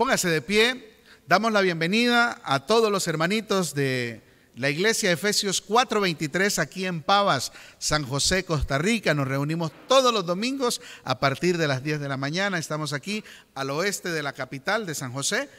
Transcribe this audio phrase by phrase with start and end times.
[0.00, 0.96] Póngase de pie.
[1.28, 4.22] Damos la bienvenida a todos los hermanitos de
[4.56, 9.12] la iglesia Efesios 4:23 aquí en Pavas, San José, Costa Rica.
[9.12, 12.56] Nos reunimos todos los domingos a partir de las 10 de la mañana.
[12.56, 13.22] Estamos aquí
[13.54, 15.50] al oeste de la capital de San José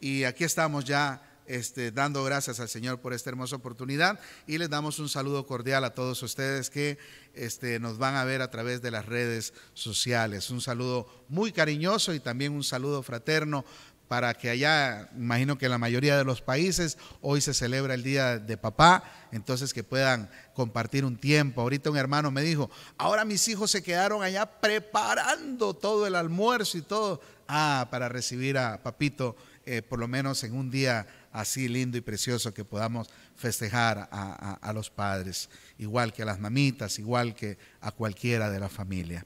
[0.00, 1.20] y aquí estamos ya
[1.50, 5.82] este, dando gracias al Señor por esta hermosa oportunidad y les damos un saludo cordial
[5.82, 6.96] a todos ustedes que
[7.34, 10.50] este, nos van a ver a través de las redes sociales.
[10.50, 13.64] Un saludo muy cariñoso y también un saludo fraterno
[14.10, 18.02] para que allá, imagino que en la mayoría de los países hoy se celebra el
[18.02, 21.60] Día de Papá, entonces que puedan compartir un tiempo.
[21.60, 26.76] Ahorita un hermano me dijo, ahora mis hijos se quedaron allá preparando todo el almuerzo
[26.76, 31.68] y todo, ah, para recibir a papito eh, por lo menos en un día así
[31.68, 37.36] lindo y precioso que podamos festejar a, los padres, igual que a las mamitas, igual
[37.36, 39.24] que a cualquiera de la familia.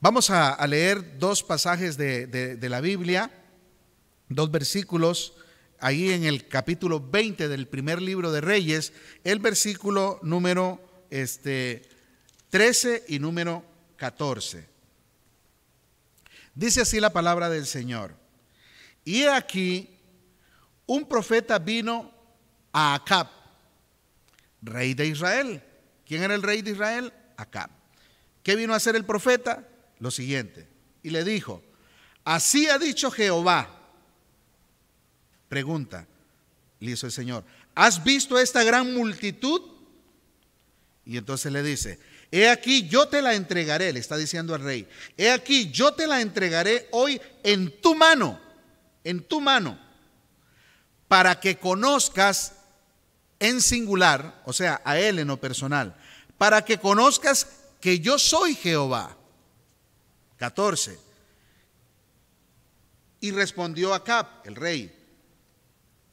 [0.00, 3.30] Vamos a, leer dos pasajes de, la Biblia,
[4.34, 5.34] dos versículos,
[5.80, 8.92] ahí en el capítulo 20 del primer libro de Reyes,
[9.24, 11.82] el versículo número este,
[12.50, 13.64] 13 y número
[13.96, 14.66] 14.
[16.54, 18.14] Dice así la palabra del Señor.
[19.04, 19.90] Y aquí
[20.86, 22.12] un profeta vino
[22.72, 23.28] a Acab,
[24.62, 25.62] rey de Israel.
[26.06, 27.12] ¿Quién era el rey de Israel?
[27.36, 27.70] Acab.
[28.42, 29.66] ¿Qué vino a hacer el profeta?
[29.98, 30.68] Lo siguiente.
[31.02, 31.62] Y le dijo,
[32.24, 33.83] así ha dicho Jehová.
[35.54, 36.04] Pregunta,
[36.80, 37.44] le hizo el Señor,
[37.76, 39.62] ¿has visto esta gran multitud?
[41.06, 42.00] Y entonces le dice,
[42.32, 46.08] he aquí yo te la entregaré, le está diciendo al rey, he aquí yo te
[46.08, 48.40] la entregaré hoy en tu mano,
[49.04, 49.78] en tu mano
[51.06, 52.54] para que conozcas
[53.38, 55.94] en singular, o sea, a él en lo personal,
[56.36, 57.46] para que conozcas
[57.80, 59.16] que yo soy Jehová.
[60.36, 60.98] 14.
[63.20, 65.03] Y respondió Acab, el rey,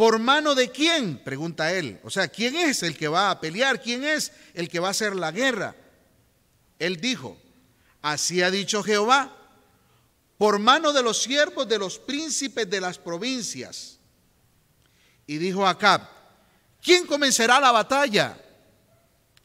[0.02, 1.20] ¿por mano de quién?
[1.24, 2.00] Pregunta él.
[2.04, 3.80] O sea, ¿quién es el que va a pelear?
[3.80, 5.76] ¿Quién es el que va a hacer la guerra?
[6.80, 7.38] Él dijo,
[8.02, 9.32] así ha dicho Jehová,
[10.40, 14.00] por mano de los siervos de los príncipes de las provincias
[15.28, 16.02] y dijo Acab,
[16.82, 18.44] ¿quién comenzará la batalla?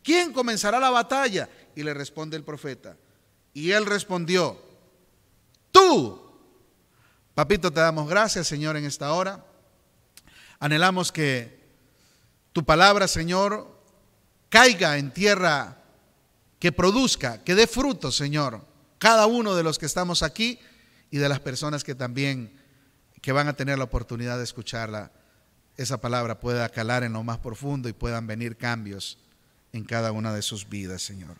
[0.02, 1.50] ¿Quién comenzará la batalla?
[1.74, 2.96] Y le responde el profeta.
[3.52, 4.58] Y él respondió,
[5.70, 6.18] tú.
[7.34, 9.44] Papito, te damos gracias, Señor, en esta hora.
[10.58, 11.60] Anhelamos que
[12.52, 13.80] tu palabra, Señor,
[14.48, 15.82] caiga en tierra
[16.58, 18.64] que produzca, que dé fruto, Señor,
[18.98, 20.58] cada uno de los que estamos aquí
[21.10, 22.56] y de las personas que también
[23.20, 25.10] que van a tener la oportunidad de escucharla
[25.76, 29.18] esa palabra pueda calar en lo más profundo y puedan venir cambios
[29.72, 31.36] en cada una de sus vidas, Señor.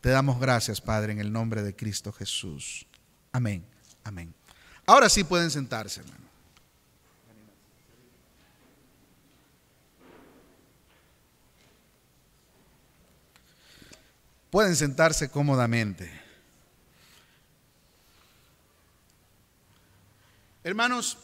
[0.00, 2.86] Te damos gracias, Padre, en el nombre de Cristo Jesús.
[3.30, 3.64] Amén,
[4.04, 4.34] amén.
[4.86, 6.27] Ahora sí pueden sentarse, hermano.
[14.50, 16.10] Pueden sentarse cómodamente.
[20.64, 21.18] Hermanos,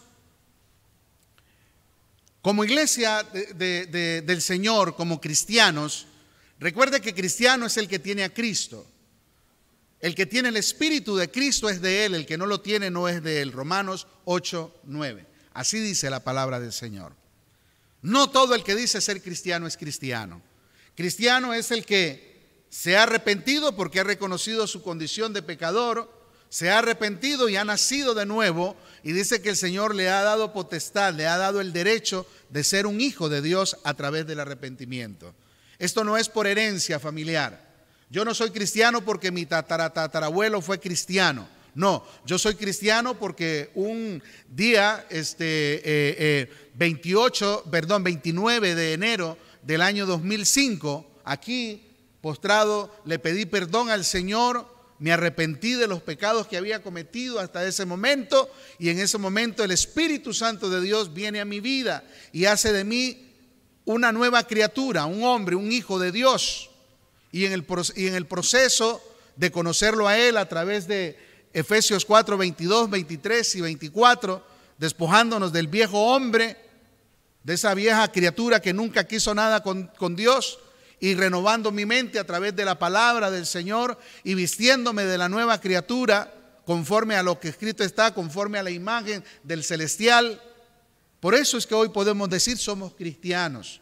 [2.42, 6.06] como iglesia del Señor, como cristianos,
[6.58, 8.86] recuerde que cristiano es el que tiene a Cristo.
[10.00, 12.90] El que tiene el Espíritu de Cristo es de Él, el que no lo tiene
[12.90, 13.52] no es de Él.
[13.52, 15.26] Romanos 8, 9.
[15.54, 17.14] Así dice la palabra del Señor.
[18.02, 20.42] No todo el que dice ser cristiano es cristiano.
[20.94, 22.33] Cristiano es el que
[22.74, 26.10] se ha arrepentido porque ha reconocido su condición de pecador,
[26.48, 30.24] se ha arrepentido y ha nacido de nuevo y dice que el Señor le ha
[30.24, 34.26] dado potestad, le ha dado el derecho de ser un hijo de Dios a través
[34.26, 35.36] del arrepentimiento.
[35.78, 37.64] Esto no es por herencia familiar.
[38.10, 41.48] Yo no soy cristiano porque mi tataratatarabuelo fue cristiano.
[41.76, 49.38] No, yo soy cristiano porque un día, este, 28, eh, eh, perdón, 29 de enero
[49.62, 51.93] del año 2005, aquí
[52.24, 54.66] postrado, le pedí perdón al Señor
[54.98, 59.62] me arrepentí de los pecados que había cometido hasta ese momento y en ese momento
[59.62, 62.02] el Espíritu Santo de Dios viene a mi vida
[62.32, 63.30] y hace de mí
[63.84, 66.70] una nueva criatura, un hombre, un hijo de Dios.
[67.30, 67.66] Y en el,
[67.96, 69.02] y en el proceso
[69.36, 71.18] de conocerlo a Él a través de
[71.52, 74.46] Efesios 4, 22, 23 y 24,
[74.78, 76.56] despojándonos del viejo hombre,
[77.42, 80.60] de esa vieja criatura que nunca quiso nada con, con Dios,
[81.00, 85.28] y renovando mi mente a través de la palabra del Señor y vistiéndome de la
[85.28, 86.32] nueva criatura
[86.64, 90.40] conforme a lo que escrito está, conforme a la imagen del celestial.
[91.20, 93.80] Por eso es que hoy podemos decir somos cristianos.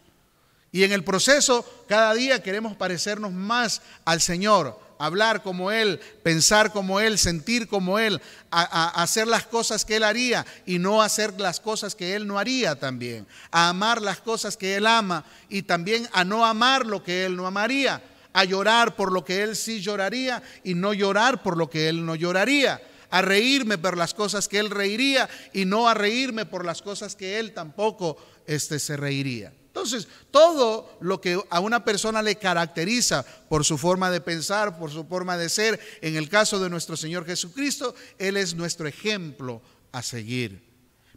[0.72, 6.72] Y en el proceso cada día queremos parecernos más al Señor, hablar como Él, pensar
[6.72, 8.20] como Él, sentir como Él,
[8.50, 12.38] a, hacer las cosas que Él haría y no hacer las cosas que Él no
[12.38, 17.02] haría también, a amar las cosas que Él ama y también a no amar lo
[17.02, 18.02] que Él no amaría,
[18.32, 22.06] a llorar por lo que Él sí lloraría y no llorar por lo que Él
[22.06, 26.64] no lloraría a reírme por las cosas que él reiría y no a reírme por
[26.64, 28.16] las cosas que él tampoco
[28.46, 29.52] este, se reiría.
[29.72, 34.90] Entonces, todo lo que a una persona le caracteriza por su forma de pensar, por
[34.90, 39.62] su forma de ser, en el caso de nuestro Señor Jesucristo, Él es nuestro ejemplo
[39.90, 40.62] a seguir.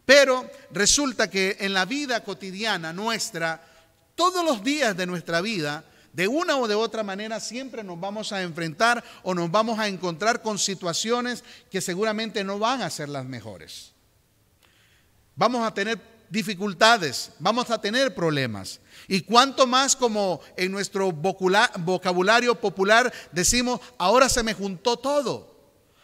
[0.06, 3.62] Pero resulta que en la vida cotidiana nuestra,
[4.14, 8.32] todos los días de nuestra vida, de una o de otra manera siempre nos vamos
[8.32, 13.10] a enfrentar o nos vamos a encontrar con situaciones que seguramente no van a ser
[13.10, 13.92] las mejores.
[15.34, 18.80] Vamos a tener dificultades, vamos a tener problemas.
[19.08, 25.54] Y cuanto más como en nuestro vocabulario popular decimos, ahora se me juntó todo,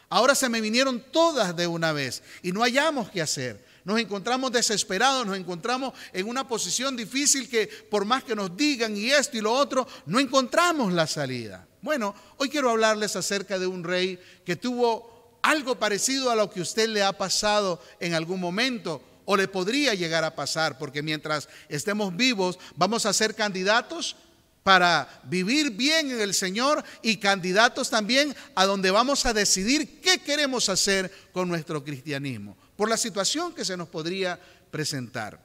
[0.09, 4.53] ahora se me vinieron todas de una vez y no hallamos qué hacer nos encontramos
[4.53, 9.37] desesperados, nos encontramos en una posición difícil que por más que nos digan y esto
[9.37, 11.67] y lo otro, no encontramos la salida.
[11.81, 16.61] Bueno, hoy quiero hablarles acerca de un rey que tuvo algo parecido a lo que
[16.61, 21.49] usted le ha pasado en algún momento o le podría llegar a pasar, porque mientras
[21.69, 24.17] estemos vivos vamos a ser candidatos
[24.63, 30.19] para vivir bien en el Señor y candidatos también a donde vamos a decidir qué
[30.19, 34.41] queremos hacer con nuestro cristianismo por la situación que se nos podría
[34.71, 35.39] presentar.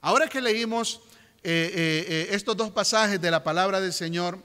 [0.00, 1.00] Ahora que leímos
[1.42, 4.38] eh, eh, eh, estos dos pasajes de la palabra del Señor,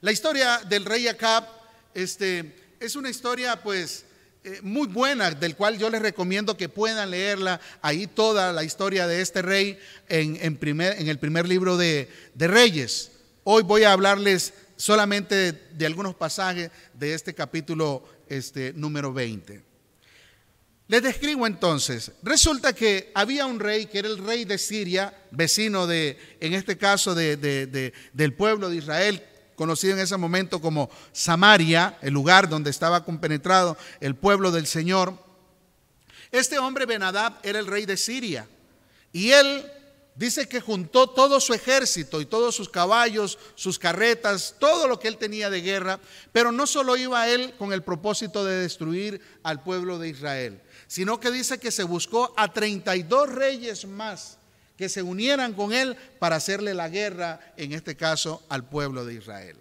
[0.00, 1.46] la historia del rey Acab
[1.94, 4.04] este, es una historia pues
[4.62, 9.20] muy buena, del cual yo les recomiendo que puedan leerla, ahí toda la historia de
[9.20, 9.78] este rey
[10.08, 13.12] en, primer, en el primer libro de, de Reyes.
[13.44, 19.62] Hoy voy a hablarles solamente de, algunos pasajes de este capítulo este, número 20.
[20.88, 25.86] Les describo entonces, resulta que había un rey que era el rey de Siria, vecino
[25.86, 29.22] de, en este caso, del pueblo de Israel,
[29.56, 35.14] conocido en ese momento como Samaria, el lugar donde estaba compenetrado el pueblo del Señor.
[36.30, 38.48] Este hombre Benadab era el rey de Siria
[39.12, 39.70] y él
[40.14, 45.08] dice que juntó todo su ejército y todos sus caballos, sus carretas, todo lo que
[45.08, 46.00] él tenía de guerra,
[46.32, 51.20] pero no solo iba él con el propósito de destruir al pueblo de Israel, sino
[51.20, 54.38] que dice que se buscó a 32 reyes más
[54.82, 59.14] que se unieran con él para hacerle la guerra, en este caso, al pueblo de
[59.14, 59.56] Israel.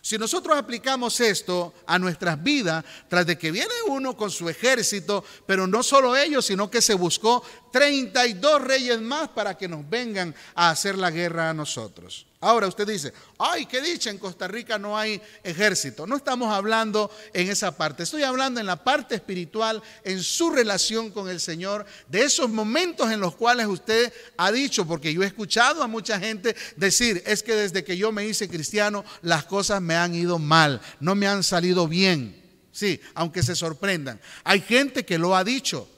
[0.00, 5.24] Si nosotros aplicamos esto a nuestras vidas, tras de que viene uno con su ejército,
[5.48, 10.32] pero no solo ellos, sino que se buscó 32 reyes más para que nos vengan
[10.54, 12.28] a hacer la guerra a nosotros.
[12.42, 16.08] Ahora usted dice, ay, qué dicha, en Costa Rica no hay ejército.
[16.08, 21.12] No estamos hablando en esa parte, estoy hablando en la parte espiritual, en su relación
[21.12, 25.26] con el Señor, de esos momentos en los cuales usted ha dicho, porque yo he
[25.26, 29.80] escuchado a mucha gente decir, es que desde que yo me hice cristiano, las cosas
[29.80, 32.42] me han ido mal, no me han salido bien.
[32.72, 34.20] Sí, aunque se sorprendan.
[34.42, 35.88] Hay gente que lo ha dicho.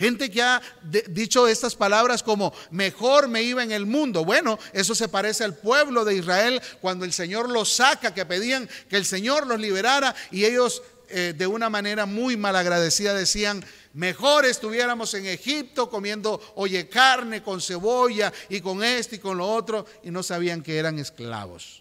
[0.00, 0.62] Gente que ha
[1.08, 4.24] dicho estas palabras como, mejor me iba en el mundo.
[4.24, 8.66] Bueno, eso se parece al pueblo de Israel cuando el Señor los saca, que pedían
[8.88, 13.62] que el Señor los liberara y ellos eh, de una manera muy malagradecida decían,
[13.92, 19.52] mejor estuviéramos en Egipto comiendo, oye, carne con cebolla y con esto y con lo
[19.52, 21.79] otro, y no sabían que eran esclavos.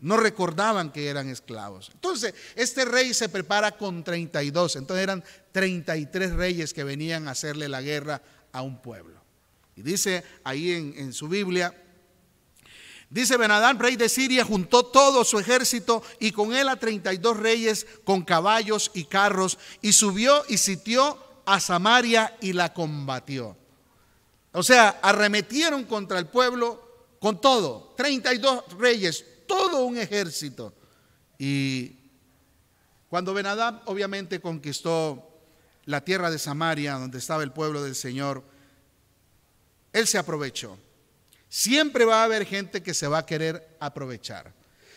[0.00, 1.90] No recordaban que eran esclavos.
[1.92, 4.76] Entonces, este rey se prepara con 32.
[4.76, 9.20] Entonces eran 33 reyes que venían a hacerle la guerra a un pueblo.
[9.76, 11.74] Y dice ahí en, su Biblia,
[13.08, 17.86] dice Benadán, rey de Siria, juntó todo su ejército y con él a 32 reyes
[18.04, 23.56] con caballos y carros y subió y sitió a Samaria y la combatió.
[24.52, 26.90] O sea, arremetieron contra el pueblo
[27.20, 27.94] con todo.
[27.96, 30.72] 32 reyes, todo un ejército.
[31.36, 31.96] Y
[33.08, 35.28] cuando Benadab obviamente conquistó
[35.86, 38.44] la tierra de Samaria, donde estaba el pueblo del Señor,
[39.92, 40.78] él se aprovechó.
[41.48, 44.52] Siempre va a haber gente que se va a querer aprovechar.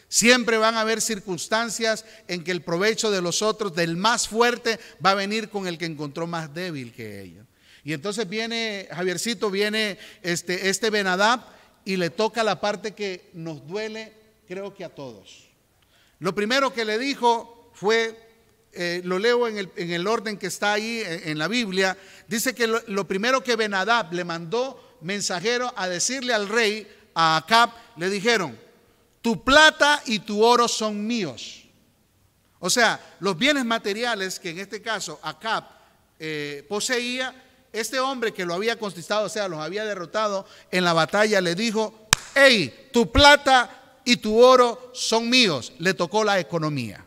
[0.07, 4.79] Siempre van a haber circunstancias en que el provecho de los otros, del más fuerte,
[5.03, 7.47] va a venir con el que encontró más débil que ellos.
[7.83, 11.41] Y entonces viene, Javiercito, viene este, este Benadab
[11.85, 15.49] y le toca la parte que nos duele creo que a todos.
[16.19, 18.17] Lo primero que le dijo fue,
[18.71, 21.97] eh, lo leo en el, orden que está ahí en, la Biblia,
[22.27, 27.71] dice que lo, primero que Benadab le mandó mensajero a decirle al rey, a Acab,
[27.97, 28.57] le dijeron,
[29.21, 31.63] tu plata y tu oro son míos.
[32.59, 35.65] O sea, los bienes materiales que en este caso Acab
[36.19, 37.35] eh, poseía,
[37.73, 41.55] este hombre que lo había conquistado, o sea, los había derrotado en la batalla, le
[41.55, 45.73] dijo, hey, tu plata y tu oro son míos.
[45.79, 47.05] Le tocó la economía.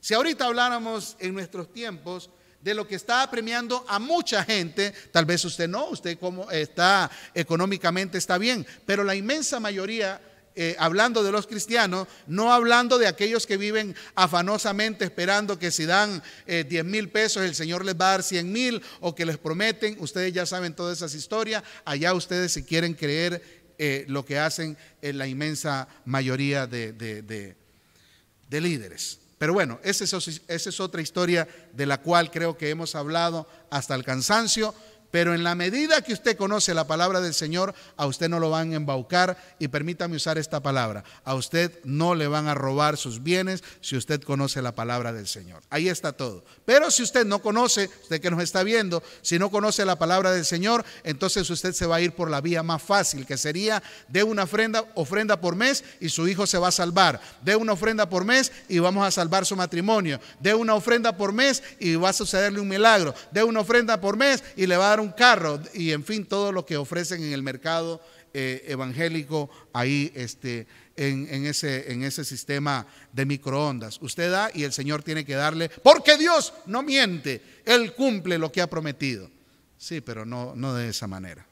[0.00, 5.24] Si ahorita habláramos en nuestros tiempos de lo que está premiando a mucha gente, tal
[5.24, 10.20] vez usted no, usted como está económicamente está bien, pero la inmensa mayoría
[10.56, 15.86] eh, hablando de los cristianos, no hablando de aquellos que viven afanosamente esperando que si
[15.86, 19.24] dan 10 eh, mil pesos el Señor les va a dar 100 mil o que
[19.24, 24.26] les prometen, ustedes ya saben todas esas historias, allá ustedes si quieren creer eh, lo
[24.26, 29.20] que hacen en la inmensa mayoría de, de líderes.
[29.40, 33.48] Pero bueno, esa es, esa es otra historia de la cual creo que hemos hablado
[33.70, 34.74] hasta el cansancio.
[35.10, 38.50] Pero en la medida que usted conoce la palabra del Señor, a usted no lo
[38.50, 41.02] van a embaucar y permítame usar esta palabra.
[41.24, 45.26] A usted no le van a robar sus bienes si usted conoce la palabra del
[45.26, 45.62] Señor.
[45.68, 46.44] Ahí está todo.
[46.64, 50.30] Pero si usted no conoce, usted que nos está viendo, si no conoce la palabra
[50.30, 53.82] del Señor, entonces usted se va a ir por la vía más fácil, que sería
[54.08, 57.20] de una ofrenda, ofrenda por mes y su hijo se va a salvar.
[57.42, 60.20] De una ofrenda por mes y vamos a salvar su matrimonio.
[60.38, 63.14] De una ofrenda por mes y va a sucederle un milagro.
[63.32, 66.26] De una ofrenda por mes y le va a dar un carro y en fin
[66.26, 68.00] todo lo que ofrecen en el mercado
[68.32, 70.66] eh, evangélico ahí este,
[70.96, 73.98] en, ese, en ese sistema de microondas.
[74.02, 78.52] Usted da y el Señor tiene que darle, porque Dios no miente, Él cumple lo
[78.52, 79.30] que ha prometido.
[79.78, 81.46] Sí, pero no, no de esa manera.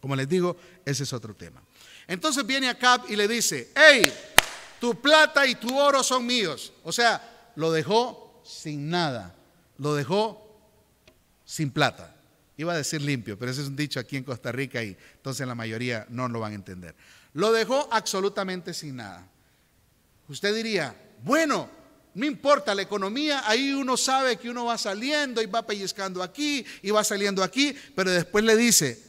[0.00, 1.62] Como les digo, ese es otro tema.
[2.06, 4.12] Entonces viene Acab y le dice, hey,
[4.78, 6.72] tu plata y tu oro son míos.
[6.84, 9.34] O sea, lo dejó sin nada,
[9.78, 10.60] lo dejó
[11.44, 12.11] sin plata.
[12.62, 15.44] Iba a decir limpio, pero ese es un dicho aquí en Costa Rica y entonces
[15.48, 16.94] la mayoría no lo van a entender.
[17.34, 19.26] Lo dejó absolutamente sin nada.
[20.28, 21.68] Usted diría, bueno,
[22.14, 26.64] no importa la economía, ahí uno sabe que uno va saliendo y va pellizcando aquí
[26.82, 29.02] y va saliendo aquí, pero después le dice,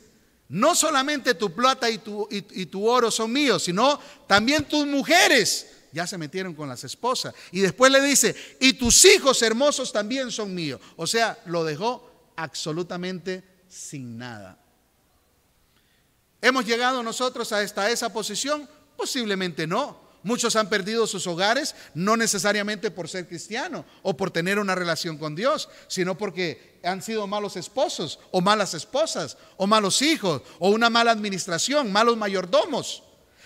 [0.49, 5.67] no solamente tu plata y tu, y tu oro son míos, sino también tus mujeres
[5.91, 7.35] ya se metieron con las esposas.
[7.51, 10.81] Y después le dice, y tus hijos hermosos también son míos.
[10.95, 14.59] O sea, lo dejó absolutamente sin nada.
[16.41, 18.67] ¿Hemos llegado nosotros hasta esa posición?
[18.97, 20.03] Posiblemente no.
[20.23, 25.17] Muchos han perdido sus hogares, no necesariamente por ser cristiano o por tener una relación
[25.17, 30.69] con Dios, sino porque han sido malos esposos o malas esposas o malos hijos o
[30.69, 33.03] una mala administración, malos mayordomos.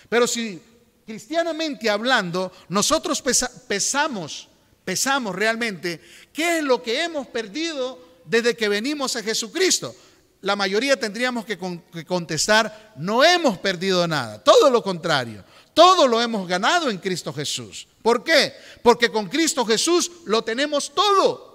[0.07, 0.61] Pero si
[1.05, 3.23] cristianamente hablando, nosotros
[3.67, 4.47] pesamos,
[4.85, 5.99] pesamos realmente
[6.31, 9.95] qué es lo que hemos perdido desde que venimos a Jesucristo?
[10.41, 11.57] La mayoría tendríamos que,
[12.05, 15.43] contestar, no hemos perdido nada, todo lo contrario,
[15.73, 17.87] todo lo hemos ganado en Cristo Jesús.
[18.01, 18.53] ¿Por qué?
[18.83, 21.47] Porque con Cristo Jesús lo tenemos todo.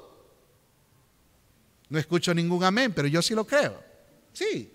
[1.89, 3.83] No escucho ningún amén, pero yo sí lo creo.
[4.33, 4.73] Sí,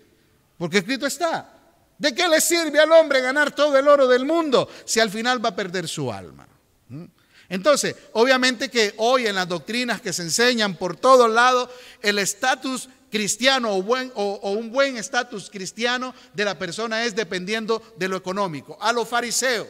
[0.56, 1.54] porque escrito está.
[1.98, 5.44] ¿De qué le sirve al hombre ganar todo el oro del mundo si al final
[5.44, 6.46] va a perder su alma?
[7.48, 11.70] Entonces, obviamente que hoy en las doctrinas que se enseñan por todos lados,
[12.02, 18.16] el estatus cristiano o, un buen estatus cristiano de la persona es dependiendo de lo
[18.16, 18.76] económico.
[18.80, 19.66] A los fariseos,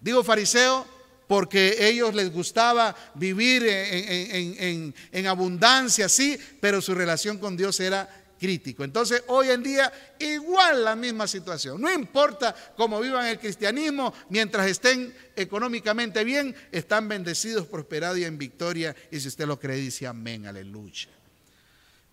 [0.00, 0.86] digo fariseo
[1.26, 8.08] porque ellos les gustaba vivir en, en abundancia, sí, pero su relación con Dios era
[8.38, 8.84] crítico.
[8.84, 11.80] Entonces, hoy en día, igual la misma situación.
[11.80, 18.38] No importa cómo vivan el cristianismo, mientras estén económicamente bien, están bendecidos, prosperados y en
[18.38, 18.94] victoria.
[19.10, 21.08] Y si usted lo cree, dice amén, aleluya.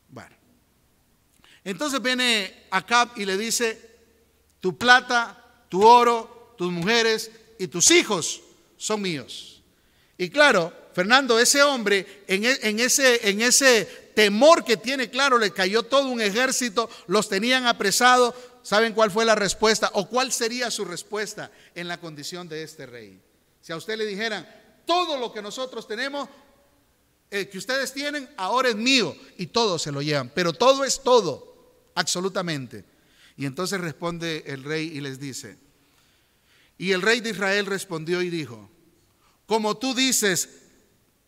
[0.09, 0.35] Bueno,
[1.63, 3.95] entonces viene Acab y le dice,
[4.59, 8.41] tu plata, tu oro, tus mujeres y tus hijos
[8.77, 9.61] son míos.
[10.17, 15.37] Y claro, Fernando, ese hombre en, e, en, ese, en ese temor que tiene, claro,
[15.37, 18.33] le cayó todo un ejército, los tenían apresados.
[18.63, 22.87] ¿Saben cuál fue la respuesta o cuál sería su respuesta en la condición de este
[22.87, 23.21] rey?
[23.61, 24.47] Si a usted le dijeran,
[24.87, 26.27] todo lo que nosotros tenemos,
[27.29, 31.03] eh, que ustedes tienen, ahora es mío y todo se lo llevan, pero todo es
[31.03, 32.85] todo, absolutamente.
[33.37, 35.57] Y entonces responde el rey y les dice,
[36.77, 38.69] y el rey de Israel respondió y dijo,
[39.45, 40.49] como tú dices,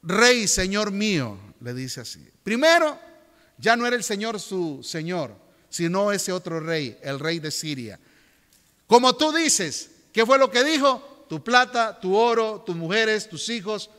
[0.01, 2.27] rey, señor mío, le dice así.
[2.47, 2.97] Primero,
[3.57, 5.35] ya no era el Señor su Señor,
[5.69, 7.99] sino ese otro rey, el rey de Siria.
[8.87, 11.25] Como tú dices, ¿qué fue lo que dijo?
[11.27, 13.89] Tu plata, tu oro, tus mujeres, tus hijos,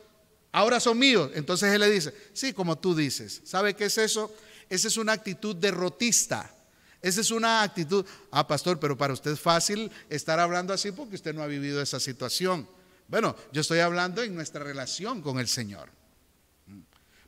[0.51, 1.29] ahora son míos.
[1.35, 3.39] Entonces él le dice, sí, como tú dices.
[3.43, 4.33] ¿Sabe qué es eso?
[4.67, 6.51] Esa es una actitud derrotista.
[7.03, 11.13] Esa es una actitud, ah, pastor, pero para usted es fácil estar hablando así porque
[11.13, 12.67] usted no ha vivido esa situación.
[13.09, 15.98] Bueno, yo estoy hablando en nuestra relación con el Señor.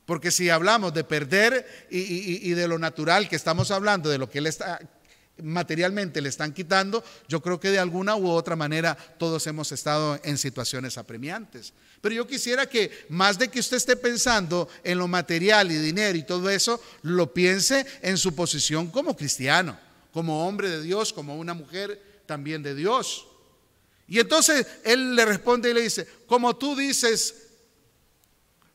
[0.06, 4.38] Porque si hablamos de perder y, de lo natural que estamos hablando, de lo que
[4.38, 4.50] Él
[5.42, 10.18] materialmente le están quitando, yo creo que de alguna u otra manera todos hemos estado
[10.24, 11.72] en situaciones apremiantes.
[12.00, 16.18] Pero yo quisiera que más de que usted esté pensando en lo material y dinero
[16.18, 19.78] y todo eso, lo piense en su posición como cristiano,
[20.12, 23.26] como hombre de Dios, como una mujer también de Dios.
[24.08, 27.51] Y entonces él le responde y le dice, como tú dices,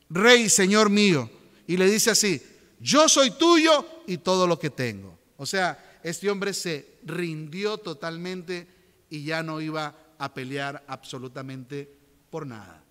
[0.09, 1.29] Rey, Señor mío,
[1.67, 2.41] y le dice así,
[2.79, 5.17] yo soy tuyo y todo lo que tengo.
[5.37, 8.67] O sea, este hombre se rindió totalmente
[9.09, 11.91] y ya no iba a pelear absolutamente
[12.29, 12.83] por nada.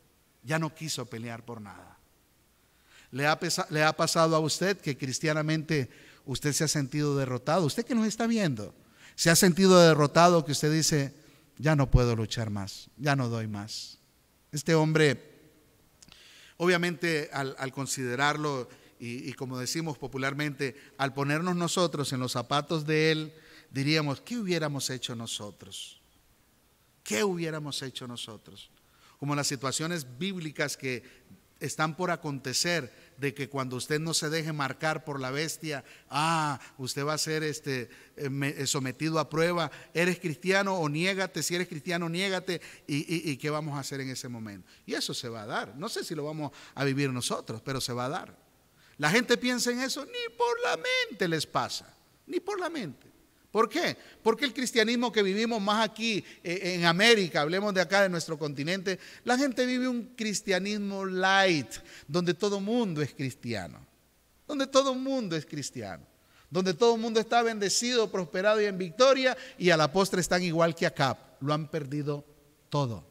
[0.43, 1.99] Ya no quiso pelear por nada.
[3.11, 5.89] ¿Le ha, pasado a usted que cristianamente
[6.25, 7.65] usted se ha sentido derrotado?
[7.65, 8.75] Usted que nos está viendo,
[9.15, 11.15] se ha sentido derrotado que usted dice,
[11.57, 13.99] ya no puedo luchar más, ya no doy más.
[14.53, 15.36] Este hombre
[16.59, 23.35] Obviamente al, considerarlo y, como decimos popularmente, al ponernos nosotros en los zapatos de Él,
[23.71, 26.01] diríamos, ¿qué hubiéramos hecho nosotros?
[27.03, 28.71] ¿Qué hubiéramos hecho nosotros?
[29.19, 31.03] Como las situaciones bíblicas que
[31.61, 36.61] están por acontecer de que cuando usted no se deje marcar por la bestia, ah,
[36.79, 41.55] usted va a ser este, eh, eh, sometido a prueba, eres cristiano o niégate, si
[41.55, 44.69] eres cristiano, niégate, y, y qué vamos a hacer en ese momento.
[44.85, 45.77] Y eso se va a dar.
[45.77, 48.37] No sé si lo vamos a vivir nosotros, pero se va a dar.
[48.99, 51.95] La gente piensa en eso, ni por la mente les pasa,
[52.27, 53.06] ni por la mente.
[53.57, 53.97] ¿Por qué?
[54.23, 58.39] Porque el cristianismo que vivimos más aquí eh, en América, hablemos de acá de nuestro
[58.39, 61.71] continente, la gente vive un cristianismo light,
[62.07, 63.81] donde todo mundo es cristiano,
[64.47, 66.05] donde todo mundo es cristiano,
[66.51, 70.75] donde todo mundo está bendecido, prosperado y en victoria, y a la postre están igual
[70.75, 72.27] que acá, lo han perdido
[72.69, 73.07] todo.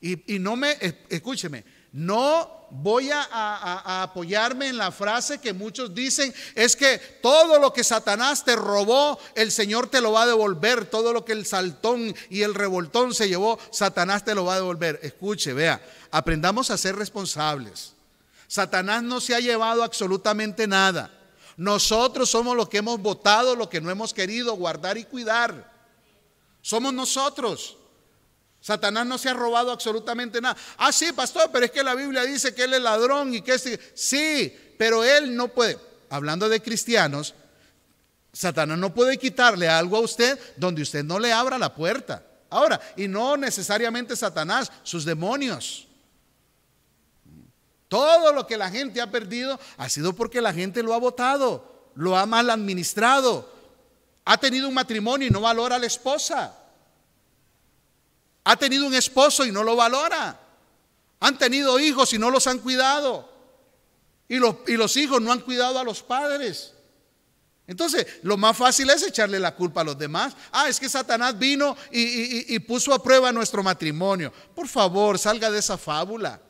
[0.00, 0.76] Y, y no me,
[1.08, 7.72] escúcheme, no voy a, apoyarme en la frase que muchos dicen, es que todo lo
[7.72, 11.44] que Satanás te robó, el Señor te lo va a devolver, todo lo que el
[11.44, 14.98] saltón y el revoltón se llevó, Satanás te lo va a devolver.
[15.02, 17.92] Escuche, vea, aprendamos a ser responsables.
[18.48, 21.10] Satanás no se ha llevado absolutamente nada.
[21.58, 25.70] Nosotros somos los que hemos votado, lo que no hemos querido guardar y cuidar.
[26.62, 27.76] Somos nosotros.
[28.62, 30.56] Satanás no se ha robado absolutamente nada.
[30.78, 33.54] Ah, sí, pastor, pero es que la Biblia dice que él es ladrón y que
[33.54, 33.80] es...
[33.92, 35.76] Sí, pero él no puede,
[36.08, 37.34] hablando de cristianos,
[38.32, 42.24] Satanás no puede quitarle algo a usted donde usted no le abra la puerta.
[42.50, 45.88] Ahora, y no necesariamente Satanás, sus demonios.
[47.88, 51.90] Todo lo que la gente ha perdido ha sido porque la gente lo ha votado,
[51.96, 53.52] lo ha mal administrado,
[54.24, 56.61] ha tenido un matrimonio y no valora a la esposa.
[58.44, 60.38] Ha tenido un esposo y no lo valora.
[61.20, 63.30] Han tenido hijos y no los han cuidado.
[64.28, 66.72] Y los, hijos no han cuidado a los padres.
[67.66, 70.34] Entonces, lo más fácil es echarle la culpa a los demás.
[70.50, 74.32] Ah, es que Satanás vino y, puso a prueba nuestro matrimonio.
[74.54, 76.40] Por favor, salga de esa fábula.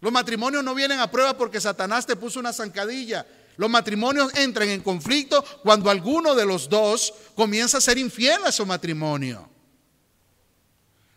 [0.00, 3.26] Los matrimonios no vienen a prueba porque Satanás te puso una zancadilla.
[3.58, 8.50] Los matrimonios entran en conflicto cuando alguno de los dos comienza a ser infiel a
[8.50, 9.49] su matrimonio.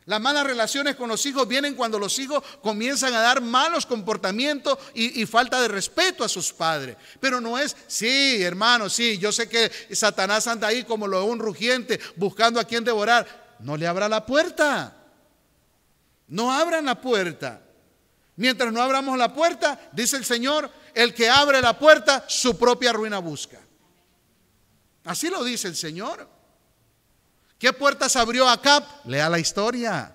[0.05, 4.77] Las malas relaciones con los hijos vienen cuando los hijos comienzan a dar malos comportamientos
[4.93, 6.97] y, falta de respeto a sus padres.
[7.19, 11.25] Pero no es, sí, hermano, sí, yo sé que Satanás anda ahí como lo de
[11.25, 13.55] un rugiente buscando a quien devorar.
[13.59, 14.93] No le abra la puerta.
[16.27, 17.61] No abran la puerta.
[18.35, 22.91] Mientras no abramos la puerta, dice el Señor, el que abre la puerta, su propia
[22.91, 23.59] ruina busca.
[25.05, 26.32] Así lo dice el Señor.
[27.63, 28.83] ¿Qué puertas abrió Acab?
[29.05, 30.13] Lea la historia.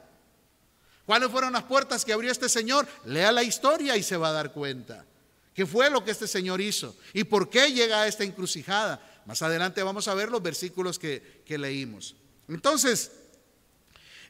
[1.07, 2.87] ¿Cuáles fueron las puertas que abrió este señor?
[3.07, 5.07] Lea la historia y se va a dar cuenta.
[5.55, 6.95] ¿Qué fue lo que este señor hizo?
[7.15, 9.01] ¿Y por qué llega a esta encrucijada?
[9.25, 12.17] Más adelante vamos a ver los versículos que, que leímos.
[12.49, 13.13] Entonces,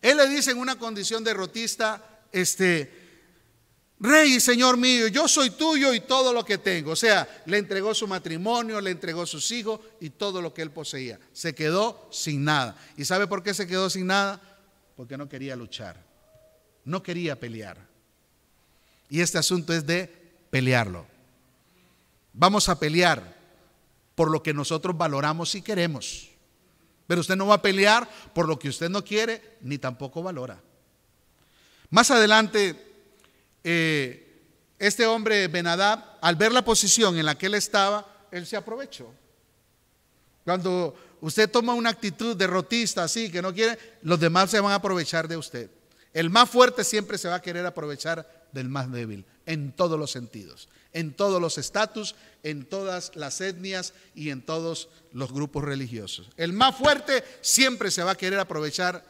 [0.01, 3.08] él le dice en una condición derrotista, este,
[4.01, 6.93] Rey y Señor mío, yo soy tuyo y todo lo que tengo.
[6.93, 10.71] O sea, le entregó su matrimonio, le entregó sus hijos y todo lo que él
[10.71, 11.19] poseía.
[11.33, 12.77] Se quedó sin nada.
[12.97, 14.41] ¿Y sabe por qué se quedó sin nada?
[14.97, 16.01] Porque no quería luchar.
[16.85, 17.77] No quería pelear.
[19.11, 20.07] Y este asunto es de
[20.51, 21.07] pelearlo.
[22.33, 23.37] Vamos a pelear
[24.15, 26.29] por lo que nosotros valoramos y queremos.
[27.09, 30.61] Pero usted no va a pelear por lo que usted no quiere ni tampoco valora.
[31.91, 32.88] Más adelante
[33.71, 34.25] eh,
[34.79, 39.13] este hombre Benadab, al ver la posición en la que él estaba, él se aprovechó.
[40.43, 44.77] Cuando usted toma una actitud derrotista así, que no quiere, los demás se van a
[44.77, 45.71] aprovechar de usted.
[46.15, 50.11] El más fuerte siempre se va a querer aprovechar del más débil, en todos los
[50.13, 56.31] sentidos, en todos los estatus, en todas las etnias y en todos los grupos religiosos.
[56.39, 59.05] El más fuerte siempre se va a querer aprovechar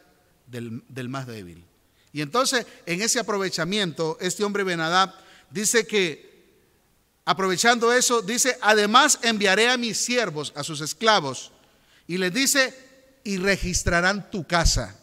[0.48, 1.64] del, del más débil.
[2.12, 5.14] Y entonces, en ese aprovechamiento, este hombre Benadab
[5.50, 6.28] dice que,
[7.24, 11.52] aprovechando eso, dice, además enviaré a mis siervos, a sus esclavos,
[12.06, 12.74] y les dice,
[13.24, 14.98] y registrarán tu casa.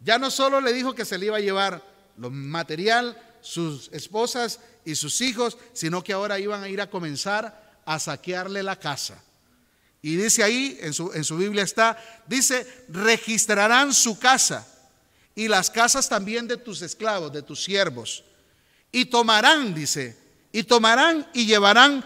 [0.00, 1.84] Ya no solo le dijo que se le iba a llevar
[2.16, 7.80] lo material, sus esposas y sus hijos, sino que ahora iban a ir a comenzar
[7.84, 9.20] a saquearle la casa.
[10.02, 14.66] Y dice ahí, en su, en su Biblia está, dice, registrarán su casa
[15.40, 18.24] y las casas también de tus esclavos, de tus siervos.
[18.92, 20.14] Y tomarán, dice,
[20.52, 22.04] y tomarán y llevarán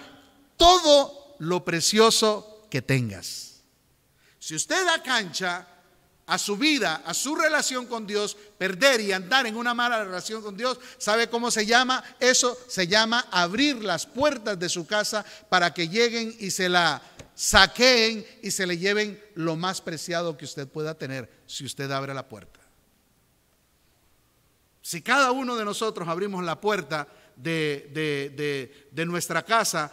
[0.56, 3.54] todo lo precioso que tengas.
[4.38, 5.66] Si usted da cancha
[6.26, 10.40] a su vida, a su relación con Dios, perder y andar en una mala relación
[10.40, 12.04] con Dios, ¿sabe cómo se llama?
[12.20, 17.02] Eso se llama abrir las puertas de su casa para que lleguen y se la
[17.34, 22.14] saqueen y se le lleven lo más preciado que usted pueda tener si usted abre
[22.14, 22.53] la puerta.
[24.84, 29.90] Si cada uno de nosotros abrimos la puerta de, nuestra casa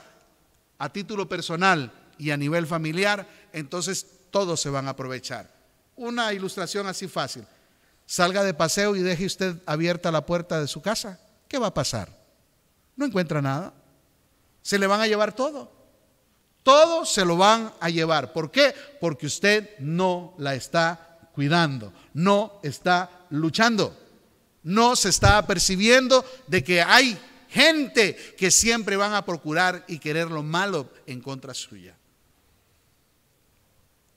[0.77, 5.49] a título personal y a nivel familiar, entonces todos se van a aprovechar.
[5.95, 7.45] Una ilustración así fácil.
[8.05, 11.21] Salga de paseo y deje usted abierta la puerta de su casa.
[11.47, 12.09] ¿Qué va a pasar?
[12.97, 13.73] No encuentra nada.
[14.61, 15.71] Se le van a llevar todo.
[16.63, 18.33] Todo se lo van a llevar.
[18.33, 18.75] ¿Por qué?
[18.99, 24.00] Porque usted no la está cuidando, no está luchando
[24.63, 27.17] no se está percibiendo de que hay
[27.49, 31.97] gente que siempre van a procurar y querer lo malo en contra suya.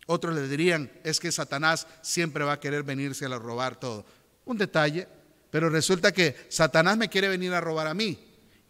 [0.06, 4.04] Otros le dirían, es que Satanás siempre va a querer venirse a robar todo.
[4.44, 5.08] Un detalle,
[5.50, 8.18] pero resulta que Satanás me quiere venir a robar a mí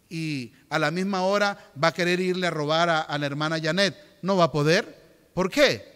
[0.09, 3.59] y a la misma hora va a querer irle a robar a, a la hermana
[3.61, 3.95] Janet.
[4.21, 5.29] No va a poder.
[5.33, 5.93] ¿Por qué?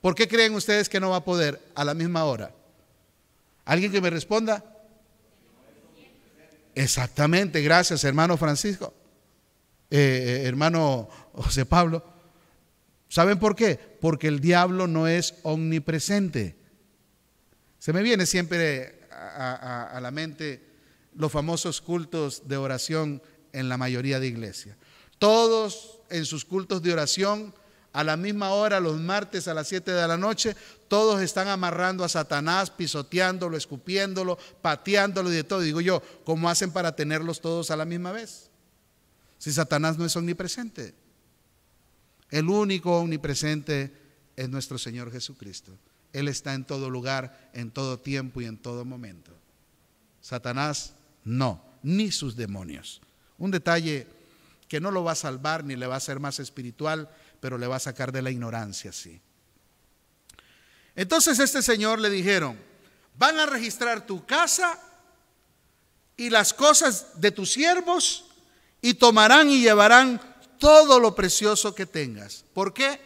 [0.00, 2.54] ¿Por qué creen ustedes que no va a poder a la misma hora?
[3.64, 4.75] ¿Alguien que me responda?
[6.76, 8.92] Exactamente, gracias hermano Francisco,
[9.90, 12.04] eh, eh, hermano José Pablo.
[13.08, 13.76] ¿Saben por qué?
[13.98, 16.54] Porque el diablo no es omnipresente.
[17.78, 20.66] Se me viene siempre a, a la mente
[21.14, 23.22] los famosos cultos de oración
[23.54, 24.76] en la mayoría de iglesias.
[25.18, 27.54] Todos en sus cultos de oración
[27.96, 30.54] a la misma hora, los martes a las 7 de la noche,
[30.86, 35.60] todos están amarrando a Satanás, pisoteándolo, escupiéndolo, pateándolo y de todo.
[35.60, 38.50] Digo yo, ¿cómo hacen para tenerlos todos a la misma vez?
[39.38, 40.92] Si Satanás no es omnipresente.
[42.30, 43.90] El único omnipresente
[44.36, 45.72] es nuestro Señor Jesucristo.
[46.12, 49.32] Él está en todo lugar, en todo tiempo y en todo momento.
[50.20, 50.92] Satanás
[51.24, 53.00] no, ni sus demonios.
[53.38, 54.06] Un detalle
[54.68, 57.08] que no lo va a salvar ni le va a hacer más espiritual,
[57.46, 59.20] pero le va a sacar de la ignorancia, sí.
[60.96, 62.58] Entonces este señor le dijeron,
[63.16, 64.76] van a registrar tu casa
[66.16, 68.24] y las cosas de tus siervos
[68.82, 70.20] y tomarán y llevarán
[70.58, 72.44] todo lo precioso que tengas.
[72.52, 73.00] ¿Por qué?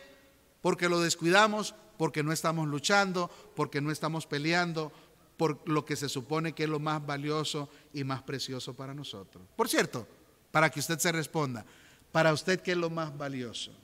[0.63, 4.91] Porque lo descuidamos, porque no estamos luchando, porque no estamos peleando,
[5.37, 9.45] por lo que se supone que es lo más valioso y más precioso para nosotros.
[9.55, 10.09] Por cierto,
[10.51, 11.67] para que usted se responda,
[12.11, 13.77] para usted qué es lo más valioso.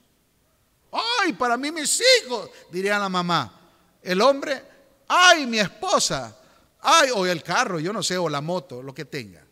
[1.21, 3.53] Ay, para mí mis hijos, diría la mamá.
[4.01, 4.63] El hombre,
[5.07, 6.35] ay, mi esposa,
[6.81, 9.45] ay, o el carro, yo no sé, o la moto, lo que tenga,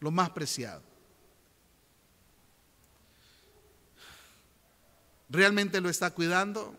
[0.00, 0.82] lo más preciado.
[5.28, 6.74] ¿Realmente lo está cuidando?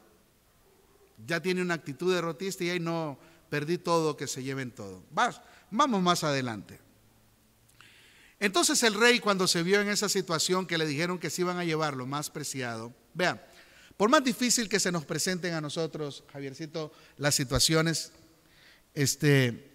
[1.25, 3.17] Ya tiene una actitud derrotista y ahí no
[3.49, 5.03] perdí todo, que se lleven todo.
[5.69, 6.79] vamos más adelante.
[8.39, 11.59] Entonces el rey cuando se vio en esa situación que le dijeron que se iban
[11.59, 13.39] a llevar lo más preciado, vean,
[14.01, 18.11] por más difícil que se nos presenten a nosotros, Javiercito, las situaciones,
[18.95, 19.69] este,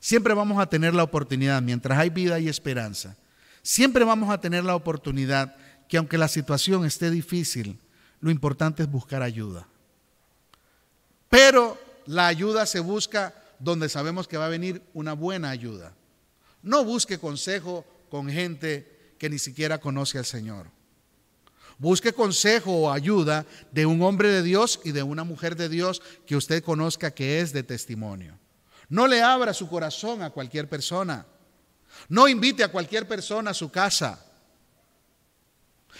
[0.00, 3.16] siempre vamos a tener la oportunidad, mientras hay vida y esperanza,
[3.62, 5.54] siempre vamos a tener la oportunidad
[5.88, 7.78] que aunque la situación esté difícil,
[8.18, 9.68] lo importante es buscar ayuda.
[11.28, 15.94] Pero la ayuda se busca donde sabemos que va a venir una buena ayuda.
[16.64, 20.81] No busque consejo con gente que ni siquiera conoce al Señor.
[21.82, 26.00] Busque consejo o ayuda de un hombre de Dios y de una mujer de Dios
[26.24, 28.38] que usted conozca que es de testimonio.
[28.88, 31.26] No le abra su corazón a cualquier persona.
[32.08, 34.24] No invite a cualquier persona a su casa.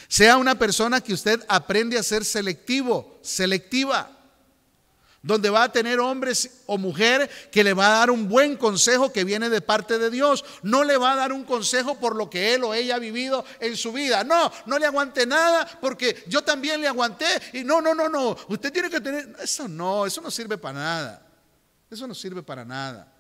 [0.07, 4.22] Sea una persona que usted aprende a ser selectivo, selectiva.
[5.23, 9.13] Donde va a tener hombres o mujer que le va a dar un buen consejo
[9.13, 10.45] que viene de parte de Dios.
[10.63, 13.45] No le va a dar un consejo por lo que él o ella ha vivido
[13.61, 14.25] en su vida.
[14.25, 17.27] No, no le aguante nada porque yo también le aguanté.
[17.53, 18.37] Y no, no, no, no.
[18.49, 19.37] Usted tiene que tener...
[19.41, 21.27] Eso no, eso no sirve para nada.
[21.89, 23.13] Eso no sirve para nada.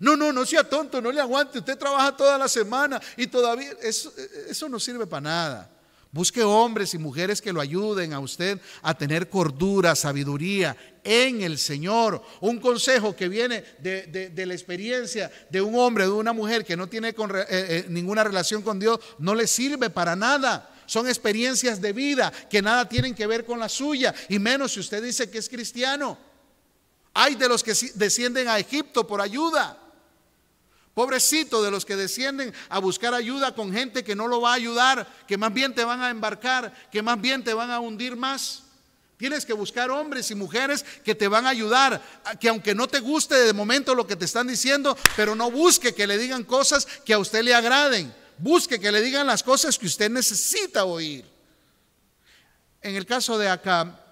[0.00, 1.58] No, no, no sea tonto, no le aguante.
[1.58, 3.70] Usted trabaja toda la semana y todavía...
[3.82, 4.12] Eso,
[4.48, 5.70] eso no sirve para nada.
[6.12, 11.56] Busque hombres y mujeres que lo ayuden a usted a tener cordura, sabiduría en el
[11.56, 12.20] Señor.
[12.40, 16.88] Un consejo que viene de, la experiencia de un hombre, de una mujer que no
[16.88, 17.14] tiene eh,
[17.48, 20.74] eh, ninguna relación con Dios, no le sirve para nada.
[20.84, 24.80] Son experiencias de vida que nada tienen que ver con la suya, y menos si
[24.80, 26.18] usted dice que es cristiano.
[27.14, 29.79] Hay de los que descienden a Egipto por ayuda.
[31.00, 34.56] Pobrecito de los que descienden a buscar ayuda con gente que no lo va a
[34.56, 38.16] ayudar, que más bien te van a embarcar, que más bien te van a hundir
[38.16, 38.64] más.
[39.16, 42.02] Tienes que buscar hombres y mujeres que te van a ayudar,
[42.38, 45.94] que aunque no te guste de momento lo que te están diciendo, pero no busque
[45.94, 48.14] que le digan cosas que a usted le agraden.
[48.36, 51.24] Busque que le digan las cosas que usted necesita oír.
[52.82, 54.04] En el caso de acá,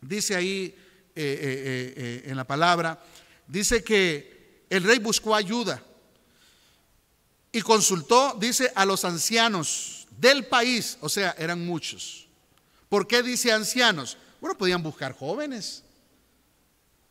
[0.00, 0.74] dice ahí eh,
[1.14, 3.00] eh, eh, en la palabra,
[3.46, 5.80] dice que el rey buscó ayuda
[7.52, 12.26] y consultó, dice, a los ancianos del país, o sea, eran muchos.
[12.88, 14.16] ¿Por qué dice ancianos?
[14.40, 15.82] Bueno, podían buscar jóvenes.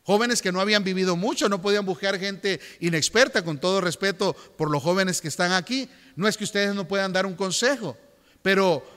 [0.04, 4.70] Jóvenes que no habían vivido mucho, no podían buscar gente inexperta, con todo respeto por
[4.70, 5.88] los jóvenes que están aquí.
[6.14, 7.96] No es que ustedes no puedan dar un consejo,
[8.40, 8.95] pero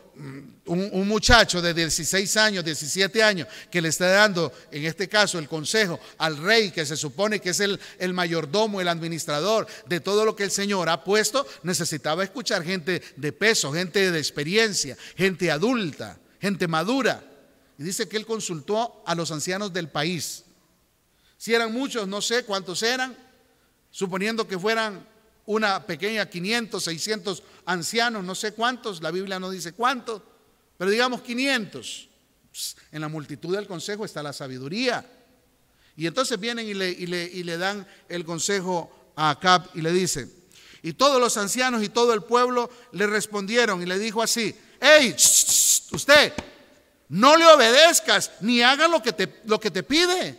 [0.65, 5.47] un, muchacho de 16 años, 17 años, que le está dando, en este caso, el
[5.47, 10.25] consejo al rey, que se supone que es el, el mayordomo, el administrador de todo
[10.25, 15.49] lo que el Señor ha puesto, necesitaba escuchar gente de peso, gente de experiencia, gente
[15.49, 17.23] adulta, gente madura.
[17.77, 20.43] Y dice que él consultó a los ancianos del país.
[21.37, 23.17] Si eran muchos, no sé cuántos eran,
[23.89, 25.07] suponiendo que fueran
[25.49, 30.21] una pequeña 500, 600 ancianos, no sé cuántos, la Biblia no dice cuántos,
[30.77, 32.07] pero digamos 500.
[32.91, 35.03] En la multitud del consejo está la sabiduría.
[35.95, 40.31] Y entonces vienen y le, y le, dan el consejo a Acab y le dicen,
[40.83, 45.15] y todos los ancianos y todo el pueblo le respondieron y le dijo así, hey,
[45.91, 46.31] usted,
[47.07, 50.37] no le obedezcas ni haga lo que te, lo que te pide.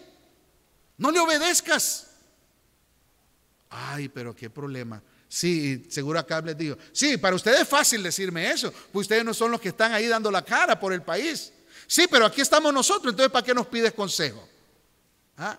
[0.99, 2.10] No le obedezcas.
[3.71, 5.01] Ay, pero qué problema.
[5.29, 9.33] Sí, seguro acá les digo, sí, para ustedes es fácil decirme eso, pues ustedes no
[9.33, 11.53] son los que están ahí dando la cara por el país.
[11.87, 14.47] Sí, pero aquí estamos nosotros, entonces ¿para qué nos pides consejo?
[15.37, 15.57] ¿Ah?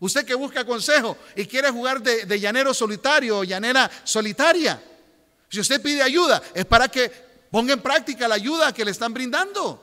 [0.00, 4.82] Usted que busca consejo y quiere jugar de, de llanero solitario o llanera solitaria,
[5.50, 7.10] si usted pide ayuda, es para que
[7.50, 9.78] ponga en práctica la ayuda que le están brindando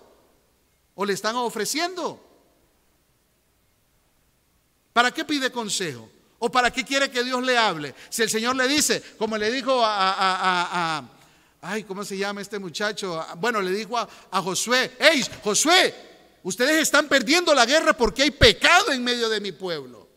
[0.95, 2.19] o le están ofreciendo.
[4.91, 6.10] ¿Para qué pide consejo?
[6.39, 7.93] ¿O para qué quiere que Dios le hable?
[8.10, 11.04] Si el Señor le dice, como le dijo a,
[11.62, 13.25] ay, ¿cómo se llama este muchacho?
[13.38, 15.93] Bueno, le dijo a, Josué, hey, Josué,
[16.43, 20.08] ustedes están perdiendo la guerra porque hay pecado en medio de mi pueblo.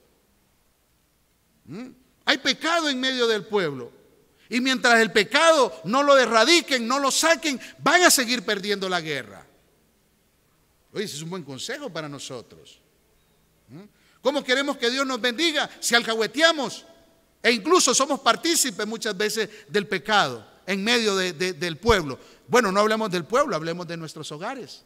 [1.65, 1.89] ¿Mm?
[2.25, 3.93] Hay pecado en medio del pueblo.
[4.49, 9.01] Y mientras el pecado no lo erradiquen, no lo saquen, van a seguir perdiendo la
[9.01, 9.45] guerra.
[10.93, 12.81] Oye, ese es un buen consejo para nosotros.
[13.69, 14.02] ¿Mm?
[14.23, 16.87] ¿Cómo queremos que Dios nos bendiga si alcahueteamos?
[17.43, 22.19] E incluso somos partícipes muchas veces del pecado en medio del pueblo.
[22.47, 24.85] Bueno, no hablemos del pueblo, hablemos de nuestros hogares.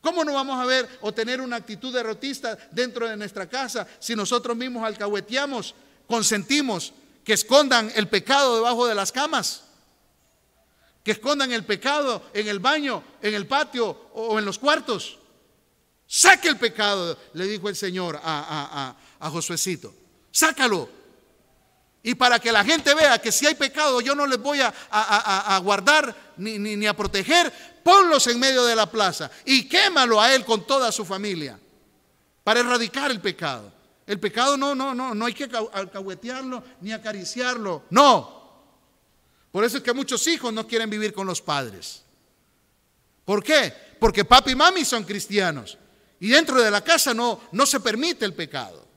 [0.00, 4.16] ¿Cómo no vamos a ver o tener una actitud derrotista dentro de nuestra casa si
[4.16, 5.74] nosotros mismos alcahueteamos,
[6.06, 6.92] consentimos
[7.22, 9.64] que escondan el pecado debajo de las camas?
[11.02, 15.18] Que escondan el pecado en el baño, en el patio o en los cuartos.
[16.16, 19.92] Saque el pecado, le dijo el Señor a, a, Josuecito.
[20.30, 20.88] Sácalo.
[22.04, 25.60] Y para que la gente vea que si hay pecado yo no les voy a,
[25.64, 30.44] guardar ni, ni, a proteger, ponlos en medio de la plaza y quémalo a él
[30.44, 31.58] con toda su familia
[32.44, 33.72] para erradicar el pecado.
[34.06, 38.62] El pecado no, no, no, no hay que alcahuetearlo ni acariciarlo, no.
[39.50, 42.04] Por eso es que muchos hijos no quieren vivir con los padres.
[43.24, 43.74] ¿Por qué?
[43.98, 45.78] Porque papi y mami son cristianos.
[46.24, 48.88] Y dentro de la casa no, no se permite el pecado.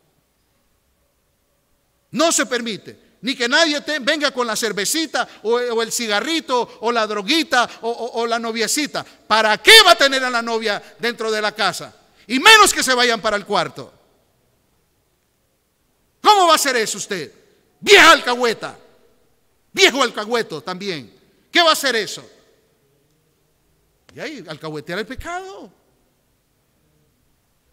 [2.12, 3.18] No se permite.
[3.20, 8.40] Ni que nadie venga con la cervecita o, el cigarrito o la droguita o, la
[8.40, 9.04] noviecita.
[9.04, 11.94] ¿Para qué va a tener a la novia dentro de la casa?
[12.28, 13.92] Y menos que se vayan para el cuarto.
[16.22, 17.30] ¿Cómo va a hacer eso usted?
[17.82, 18.80] Vieja alcahueta.
[19.74, 21.14] Viejo alcahueto también.
[21.52, 22.26] ¿Qué va a hacer eso?
[24.16, 25.74] Y ahí, alcahuetear el pecado.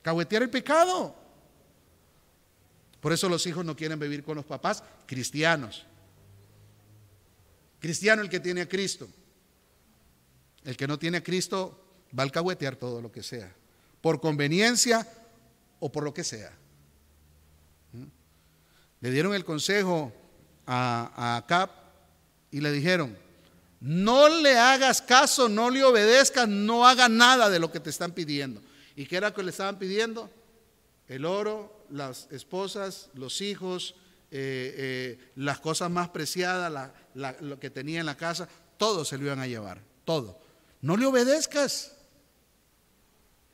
[0.05, 1.17] Cahuetear el pecado.
[3.01, 5.87] Por eso los hijos no quieren vivir con los papás cristianos.
[7.81, 9.09] Cristiano el que tiene a Cristo.
[10.63, 11.87] El que no tiene a Cristo
[12.17, 13.51] va a alcahuetear todo lo que sea,
[14.03, 15.09] por conveniencia
[15.81, 16.53] o por lo que sea.
[17.93, 18.05] ¿Mm?
[19.01, 20.13] Le dieron el consejo
[20.67, 21.71] a, Cap
[22.51, 23.17] y le dijeron,
[23.81, 28.13] no le hagas caso, no le obedezcas, no haga nada de lo que te están
[28.13, 28.61] pidiendo.
[28.97, 30.31] ¿Y qué era lo que le estaban pidiendo?
[31.09, 33.95] El oro, las esposas, los hijos,
[34.31, 39.25] eh, eh, las cosas más preciadas, lo que tenía en la casa, todo se lo
[39.25, 40.41] iban a llevar, todo.
[40.81, 41.97] No le obedezcas,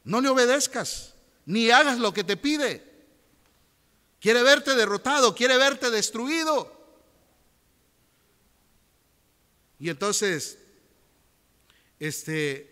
[0.05, 1.15] no le obedezcas,
[1.47, 2.89] ni hagas lo que te pide.
[4.21, 6.79] Quiere verte derrotado, quiere verte destruido.
[9.79, 10.59] Y entonces,
[11.99, 12.70] este,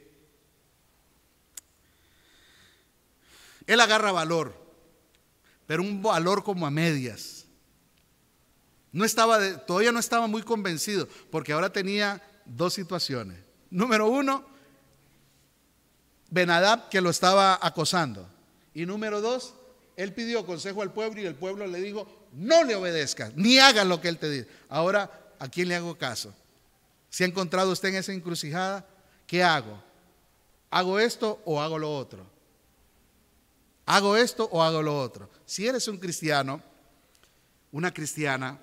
[3.68, 4.54] él agarra valor,
[5.66, 7.44] pero un valor como a medias.
[8.90, 13.38] No estaba, todavía no estaba muy convencido, porque ahora tenía dos situaciones.
[13.70, 14.44] Número uno,
[16.30, 18.26] Benadab que lo estaba acosando.
[18.72, 19.54] Y número dos,
[19.96, 23.86] él pidió consejo al pueblo y el pueblo le dijo, no le obedezcas, ni hagas
[23.86, 24.48] lo que él te dice.
[24.70, 26.32] Ahora, ¿a quién le hago caso?
[27.10, 28.86] Si ha encontrado usted en esa encrucijada,
[29.26, 29.82] ¿qué hago?
[30.70, 32.37] ¿Hago esto o hago lo otro?
[33.88, 35.30] ¿Hago esto o hago lo otro?
[35.46, 36.62] Si eres un cristiano,
[37.72, 38.60] una cristiana,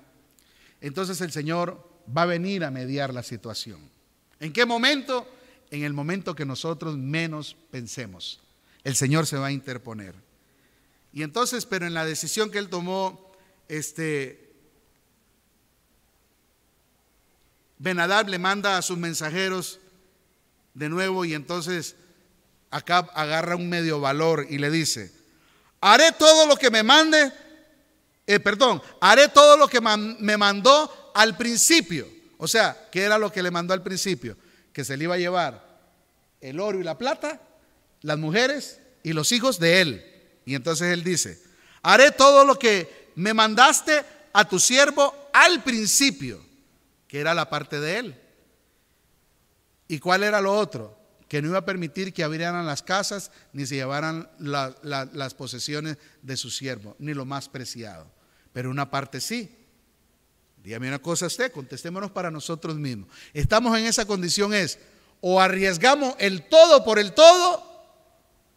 [0.80, 1.84] entonces el Señor
[2.16, 3.90] va a venir a mediar la situación.
[4.38, 5.26] ¿En qué momento?
[5.72, 8.40] En el momento que nosotros menos pensemos.
[8.84, 10.14] El Señor se va a interponer.
[11.12, 13.32] Y entonces, pero en la decisión que él tomó,
[13.66, 14.48] este,
[17.78, 19.80] Benadab le manda a sus mensajeros
[20.74, 21.96] de nuevo y entonces
[22.70, 25.15] acá agarra un medio valor y le dice,
[25.86, 27.32] haré todo lo que me mande,
[28.26, 32.08] eh, perdón, haré todo lo que me mandó al principio.
[32.38, 34.36] O sea, ¿qué era lo que le mandó al principio?
[34.72, 35.64] Que se le iba a llevar
[36.40, 37.40] el oro y la plata,
[38.02, 40.04] las mujeres y los hijos de él.
[40.44, 41.40] Y entonces él dice,
[41.82, 46.44] haré todo lo que me mandaste a tu siervo al principio
[47.06, 48.20] que era la parte de él.
[49.86, 50.95] ¿Y cuál era lo otro?
[51.28, 56.36] Que no iba a permitir que abrieran las casas ni se llevaran las posesiones de
[56.36, 58.10] su siervo, ni lo más preciado.
[58.52, 59.50] Pero una parte sí.
[60.62, 63.08] Dígame una cosa usted, contestémonos para nosotros mismos.
[63.32, 64.78] Estamos en esa condición es,
[65.20, 67.64] o arriesgamos el todo por el todo,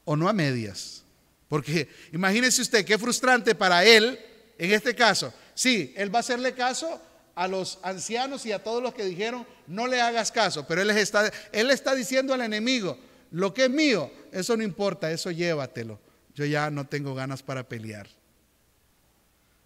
[0.06, 1.04] o no a medias.
[1.48, 4.20] Porque imagínese usted qué frustrante para él,
[4.58, 7.02] en este caso, sí, él va a hacerle caso
[7.40, 10.90] a los ancianos y a todos los que dijeron, no le hagas caso, pero él
[10.90, 12.98] está, él está diciendo al enemigo,
[13.32, 16.02] lo que es mío, eso no importa, eso llévatelo.
[16.36, 18.10] Yo ya no tengo ganas para pelear.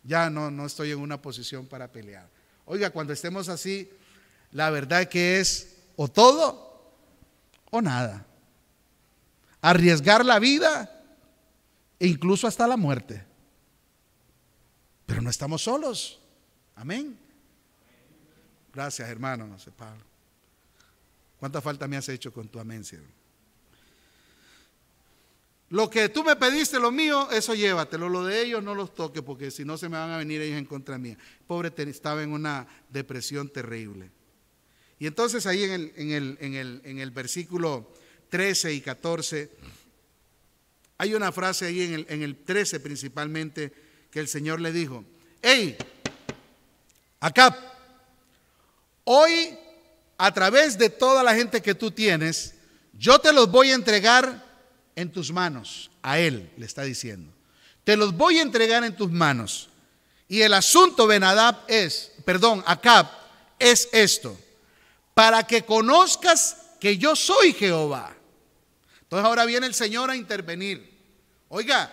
[0.04, 2.30] Ya no, no estoy en una posición para pelear.
[2.66, 3.90] Oiga, cuando estemos así,
[4.52, 6.94] la verdad que es o todo
[7.72, 8.24] o nada.
[9.62, 11.04] Arriesgar la vida
[12.00, 13.26] e incluso hasta la muerte.
[15.08, 16.20] Pero no estamos solos.
[16.76, 17.23] Amén.
[18.74, 20.04] Gracias, hermano, no sé, Pablo.
[21.40, 22.84] ¿Cuánta falta me has hecho con tu amén,
[25.70, 28.10] Lo que tú me pediste, lo mío, eso llévatelo.
[28.10, 30.58] Lo de ellos no los toques porque si no se me van a venir ellos
[30.58, 31.18] en contra mía.
[31.46, 34.10] Pobre estaba en una depresión terrible.
[35.00, 37.94] Y entonces ahí en el, en el, en el, en el versículo
[38.30, 39.52] 13 y 14,
[40.98, 43.74] hay una frase ahí en el, en el 13 principalmente
[44.10, 45.04] que el Señor le dijo,
[45.42, 45.76] hey,
[47.20, 47.73] acá
[49.04, 49.58] Hoy,
[50.18, 52.56] a través de toda la gente que tú tienes,
[52.94, 54.46] yo te los voy a entregar
[54.96, 55.92] en tus manos.
[56.02, 57.32] A él le está diciendo.
[57.84, 59.70] Te los voy a entregar en tus manos.
[60.28, 63.10] Y el asunto, Benadab, es, perdón, Acab,
[63.60, 64.38] es esto.
[65.14, 68.16] Para que conozcas que yo soy Jehová.
[69.02, 70.92] Entonces ahora viene el Señor a intervenir.
[71.50, 71.92] Oiga,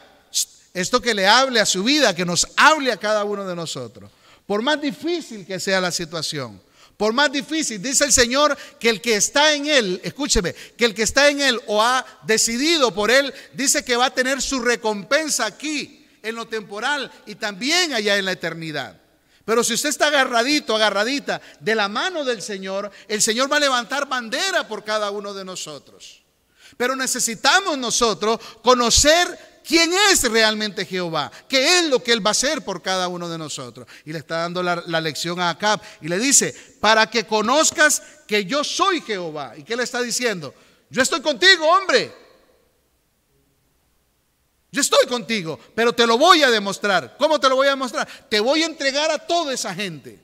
[0.72, 4.10] esto que le hable a su vida, que nos hable a cada uno de nosotros.
[4.46, 6.60] Por más difícil que sea la situación,
[7.00, 10.94] por más difícil, dice el Señor que el que está en Él, escúcheme, que el
[10.94, 14.60] que está en Él o ha decidido por Él, dice que va a tener su
[14.60, 19.00] recompensa aquí, en lo temporal y también allá en la eternidad.
[19.46, 23.60] Pero si usted está agarradito, agarradita de la mano del Señor, el Señor va a
[23.60, 26.22] levantar bandera por cada uno de nosotros.
[26.76, 32.32] Pero necesitamos nosotros conocer quién es realmente Jehová, qué es lo que Él va a
[32.32, 33.86] hacer por cada uno de nosotros.
[34.04, 38.44] Y le está dando la, lección a Acab y le dice, para que conozcas que
[38.44, 39.54] yo soy Jehová.
[39.56, 40.52] ¿Y qué le está diciendo?
[40.90, 42.12] Yo estoy contigo, hombre.
[44.72, 47.16] Yo estoy contigo, pero te lo voy a demostrar.
[47.16, 48.08] ¿Cómo te lo voy a demostrar?
[48.28, 50.18] Te voy a entregar a toda esa gente.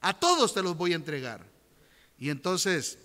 [0.00, 1.44] A todos te los voy a entregar.
[2.18, 2.96] Y entonces,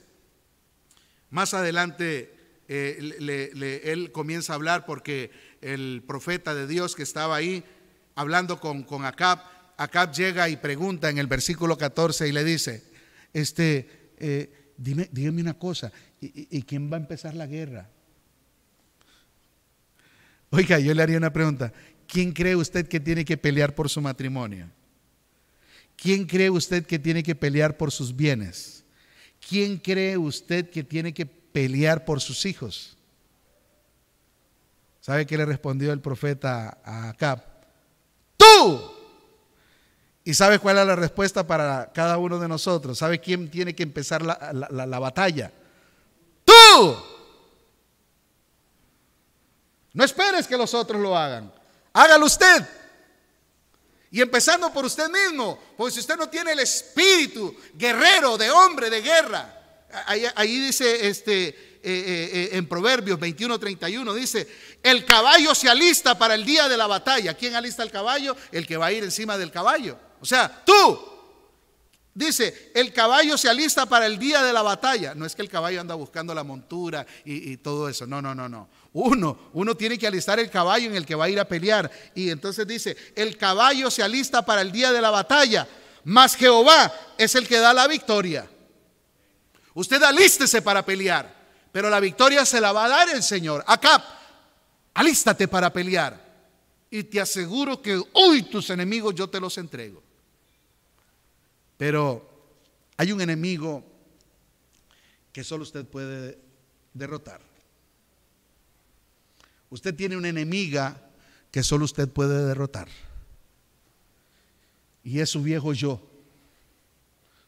[1.30, 2.34] más adelante,
[2.70, 7.64] eh, él comienza a hablar porque el profeta de Dios que estaba ahí
[8.16, 9.40] hablando con, con Acab,
[9.78, 12.84] Acab llega y pregunta en el versículo 14 y le dice,
[13.34, 15.92] este, eh, dime, dígame una cosa,
[16.22, 17.90] ¿y, quién va a empezar la guerra?
[20.50, 21.74] Oiga, yo le haría una pregunta.
[22.08, 24.70] ¿Quién cree usted que tiene que pelear por su matrimonio?
[25.98, 28.84] ¿Quién cree usted que tiene que pelear por sus bienes?
[29.48, 32.95] ¿Quién cree usted que tiene que pelear por sus hijos?
[35.06, 37.40] ¿Sabe qué le respondió el profeta a Acab?
[38.36, 38.92] Tú.
[40.24, 42.98] ¿Y sabe cuál es la respuesta para cada uno de nosotros?
[42.98, 45.52] ¿Sabe quién tiene que empezar la, la batalla?
[46.44, 46.98] Tú.
[49.94, 51.54] No esperes que los otros lo hagan.
[51.94, 52.68] Hágalo usted.
[54.10, 58.90] Y empezando por usted mismo, porque si usted no tiene el espíritu guerrero de hombre
[58.90, 59.56] de guerra,
[60.08, 64.48] ahí, dice este, eh, eh, eh, en Proverbios 21, 31, dice,
[64.82, 67.36] el caballo se alista para el día de la batalla.
[67.36, 68.36] ¿Quién alista el caballo?
[68.52, 69.96] El que va a ir encima del caballo.
[70.20, 71.14] O sea, tú.
[72.12, 75.14] Dice, el caballo se alista para el día de la batalla.
[75.14, 78.08] No es que el caballo anda buscando la montura y, y, todo eso.
[78.08, 78.68] No, no, no, no.
[78.94, 81.92] Uno, uno tiene que alistar el caballo en el que va a ir a pelear.
[82.16, 85.68] Y entonces dice, el caballo se alista para el día de la batalla.
[86.04, 88.50] Mas Jehová es el que da la victoria.
[89.76, 91.35] Usted alístese para pelear.
[91.76, 93.62] Pero la victoria se la va a dar el Señor.
[93.68, 94.02] Acá,
[94.94, 96.18] alístate para pelear.
[96.90, 100.02] Y te aseguro que hoy tus enemigos yo te los entrego.
[101.76, 102.56] Pero
[102.96, 103.84] hay un enemigo
[105.34, 106.40] que solo usted puede
[106.94, 107.42] derrotar.
[109.70, 111.10] Usted tiene una enemiga
[111.52, 112.88] que solo usted puede derrotar.
[115.04, 116.02] Y es su viejo yo,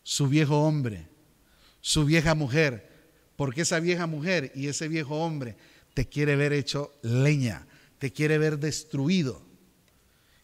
[0.03, 1.07] su viejo hombre,
[1.79, 2.86] su vieja mujer.
[3.37, 5.55] Porque esa vieja mujer y ese viejo hombre
[5.93, 7.65] te quiere ver hecho leña,
[7.99, 9.41] te quiere ver destruido.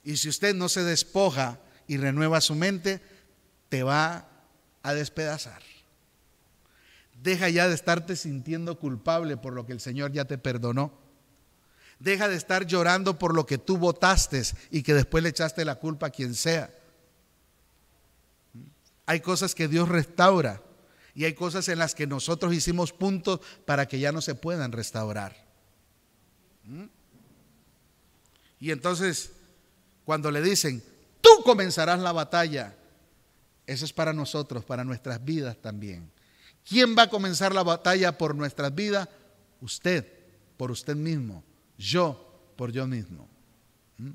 [0.03, 3.01] Y si usted no se despoja y renueva su mente,
[3.67, 4.29] te va
[4.83, 5.61] a despedazar.
[7.21, 10.93] Deja ya de estarte sintiendo culpable por lo que el Señor ya te perdonó.
[11.97, 15.75] Deja de estar llorando por lo que tú votaste y que después le echaste la
[15.75, 16.71] culpa a quien sea.
[19.07, 20.61] Hay cosas que Dios restaura
[21.16, 24.72] y hay cosas en las que nosotros hicimos puntos para que ya no se puedan
[24.72, 25.36] restaurar.
[28.59, 29.34] Y entonces,
[30.05, 30.84] cuando le dicen,
[31.22, 32.76] tú comenzarás la batalla,
[33.68, 36.11] eso es para nosotros, para nuestras vidas también.
[36.68, 39.07] ¿Quién va a comenzar la batalla por nuestras vidas?
[39.61, 40.07] Usted,
[40.57, 41.43] por usted mismo.
[41.78, 43.28] Yo, por yo mismo.
[43.97, 44.11] ¿Mm?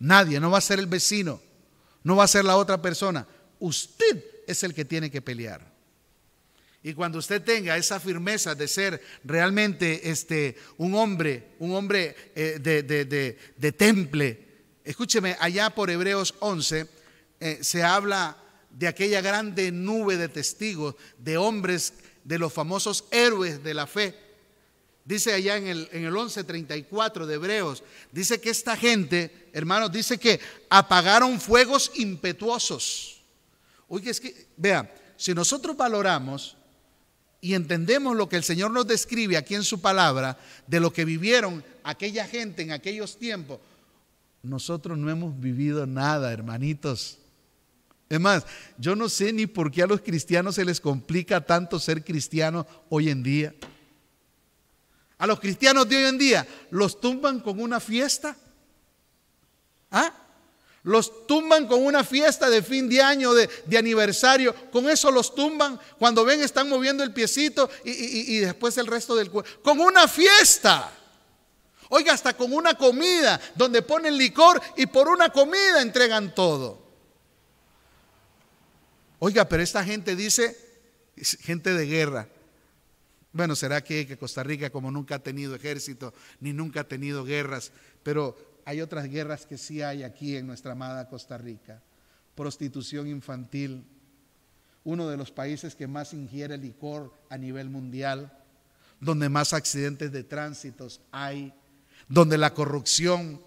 [0.00, 1.40] Nadie, no va a ser el vecino,
[2.02, 3.26] no va a ser la otra persona.
[3.58, 5.77] Usted es el que tiene que pelear.
[6.82, 12.58] Y cuando usted tenga esa firmeza de ser realmente este, un hombre, un hombre eh,
[12.60, 14.46] de, de, temple,
[14.84, 16.86] escúcheme, allá por Hebreos 11
[17.40, 18.36] eh, se habla
[18.70, 24.14] de aquella grande nube de testigos, de hombres, de los famosos héroes de la fe.
[25.04, 30.18] Dice allá en el, en el 1134 de Hebreos, dice que esta gente, hermanos, dice
[30.18, 33.22] que apagaron fuegos impetuosos.
[33.88, 36.58] Oye, es que, vea, si nosotros valoramos
[37.40, 41.04] y entendemos lo que el Señor nos describe aquí en su palabra, de lo que
[41.04, 43.60] vivieron aquella gente en aquellos tiempos,
[44.42, 47.18] nosotros no hemos vivido nada, hermanitos.
[48.08, 48.46] Es más,
[48.78, 52.66] yo no sé ni por qué a los cristianos se les complica tanto ser cristianos
[52.88, 53.54] hoy en día.
[55.18, 58.36] A los cristianos de hoy en día los tumban con una fiesta.
[59.90, 60.12] ¿Ah?
[60.84, 64.54] Los tumban con una fiesta de fin de año, de, aniversario.
[64.70, 65.78] Con eso los tumban.
[65.98, 69.50] Cuando ven están moviendo el piecito y, y después el resto del cuerpo.
[69.62, 70.92] Con una fiesta.
[71.90, 76.86] Oiga, hasta con una comida donde ponen licor y por una comida entregan todo.
[79.18, 80.56] Oiga, pero esta gente dice,
[81.40, 82.28] gente de guerra.
[83.32, 87.72] Bueno, será que, Costa Rica como nunca ha tenido ejército, ni nunca ha tenido guerras,
[88.02, 88.36] pero
[88.68, 91.82] hay otras guerras que sí hay aquí en nuestra amada Costa Rica.
[92.34, 93.84] Prostitución infantil,
[94.84, 98.32] uno de los países que más ingiere licor a nivel mundial,
[99.00, 101.52] donde más accidentes de tránsitos hay,
[102.08, 103.40] donde la corrupción,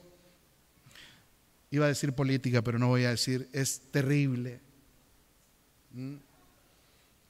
[1.70, 4.60] iba a decir política, pero no voy a decir, es terrible
[5.94, 6.16] Mm.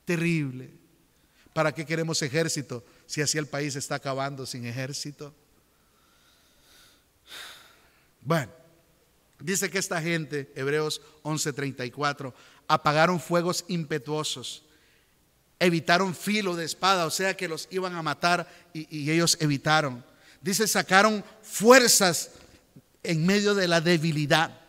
[0.05, 0.69] Terrible.
[1.53, 5.33] ¿Para qué queremos ejército si así el país está acabando sin ejército?
[8.21, 8.51] Bueno,
[9.39, 12.33] dice que esta gente, Hebreos 11:34,
[12.67, 14.63] apagaron fuegos impetuosos,
[15.59, 20.03] evitaron filo de espada, o sea que los iban a matar y, y ellos evitaron.
[20.41, 22.31] Dice, sacaron fuerzas
[23.03, 24.61] en medio de la debilidad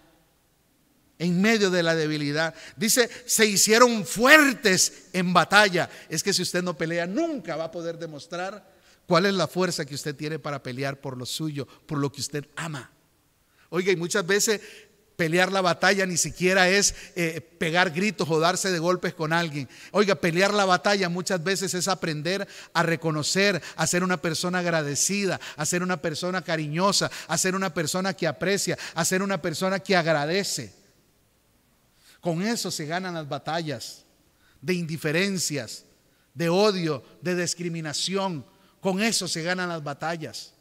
[1.23, 2.53] en medio de la debilidad.
[2.77, 5.89] Dice, se hicieron fuertes en batalla.
[6.09, 8.69] Es que si usted no pelea, nunca va a poder demostrar
[9.07, 12.21] cuál es la fuerza que usted tiene para pelear por lo suyo, por lo que
[12.21, 12.91] usted ama.
[13.75, 14.61] Oiga, y muchas veces
[15.17, 19.67] pelear la batalla ni siquiera es eh, pegar gritos o darse de golpes con alguien.
[19.93, 25.41] Oiga, pelear la batalla muchas veces es aprender a reconocer, a ser una persona agradecida,
[25.57, 29.79] a ser una persona cariñosa, a ser una persona que aprecia, a ser una persona
[29.79, 30.75] que agradece.
[32.21, 34.05] Con eso se ganan las batallas
[34.61, 35.87] de indiferencias,
[36.35, 38.45] de odio, de discriminación.
[38.83, 40.53] Con eso se ganan las batallas.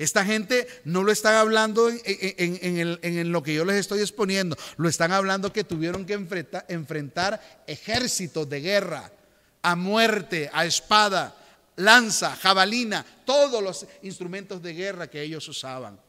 [0.00, 5.12] Esta gente no lo están hablando en, lo que yo les estoy exponiendo, lo están
[5.12, 9.12] hablando que tuvieron que enfrentar ejércitos de guerra,
[9.60, 11.36] a muerte, a espada,
[11.76, 16.00] lanza, jabalina, todos los instrumentos de guerra que ellos usaban.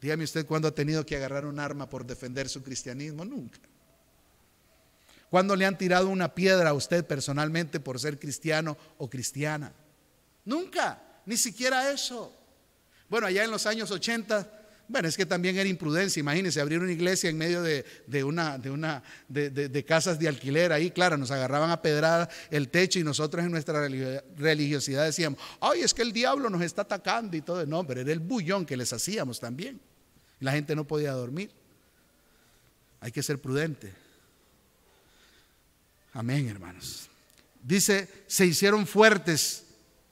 [0.00, 3.60] Dígame usted cuándo ha tenido que agarrar un arma por defender su cristianismo, nunca.
[5.30, 9.72] ¿Cuándo le han tirado una piedra a usted personalmente por ser cristiano o cristiana?
[10.44, 12.34] Nunca, ni siquiera eso.
[13.08, 16.18] Bueno, allá en los años 80, bueno, es que también era imprudencia.
[16.20, 17.84] Imagínense abrir una iglesia en medio de,
[18.24, 22.98] una, de, una de, casas de alquiler ahí, claro, nos agarraban a pedrada el techo
[22.98, 23.86] y nosotros en nuestra
[24.36, 27.64] religiosidad decíamos, ay, es que el diablo nos está atacando y todo.
[27.66, 29.78] No, pero era el bullón que les hacíamos también.
[30.40, 31.50] La gente no podía dormir.
[33.00, 33.92] Hay que ser prudente.
[36.14, 37.08] Amén, hermanos.
[37.62, 39.64] Dice, se hicieron fuertes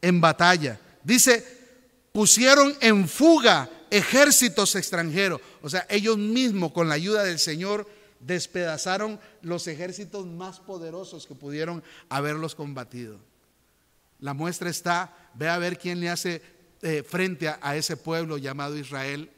[0.03, 0.79] en batalla.
[1.03, 1.56] Dice,
[2.17, 5.39] pusieron en fuga ejércitos extranjeros.
[5.61, 7.87] O sea, ellos mismos con la ayuda del Señor
[8.21, 13.19] despedazaron los ejércitos más poderosos que pudieron haberlos combatido.
[14.19, 16.41] La muestra está, ve a ver quién le hace
[16.81, 19.31] eh, frente a, ese pueblo llamado Israel,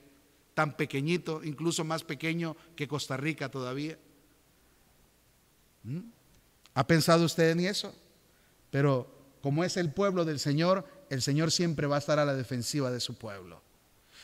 [0.55, 3.99] tan pequeñito, incluso más pequeño que Costa Rica todavía.
[5.83, 5.99] ¿Mm?
[6.75, 7.93] ¿Ha pensado usted en eso?
[8.71, 9.11] Pero
[9.43, 12.91] como es el pueblo del Señor, el Señor siempre va a estar a la defensiva
[12.91, 13.63] de su pueblo.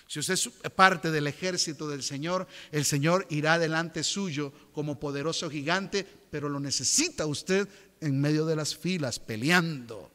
[0.06, 5.50] Si usted es parte del ejército del Señor, el Señor irá delante suyo como poderoso
[5.50, 7.68] gigante, pero lo necesita usted
[8.00, 10.10] en medio de las filas, peleando,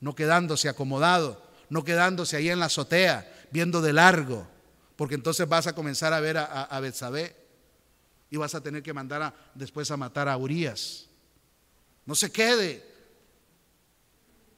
[0.00, 4.46] no quedándose acomodado, no quedándose ahí en la azotea, viendo de largo,
[4.96, 6.80] porque entonces vas a comenzar a ver a, a,
[8.30, 11.06] y vas a tener que mandar después a matar a Urias.
[12.06, 12.82] No se quede.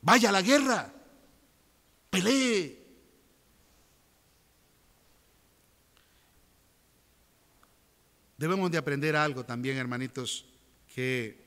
[0.01, 0.94] Vaya a la guerra.
[2.15, 2.81] Pelee.
[8.39, 10.47] Debemos de aprender algo también, hermanitos,
[10.95, 11.43] que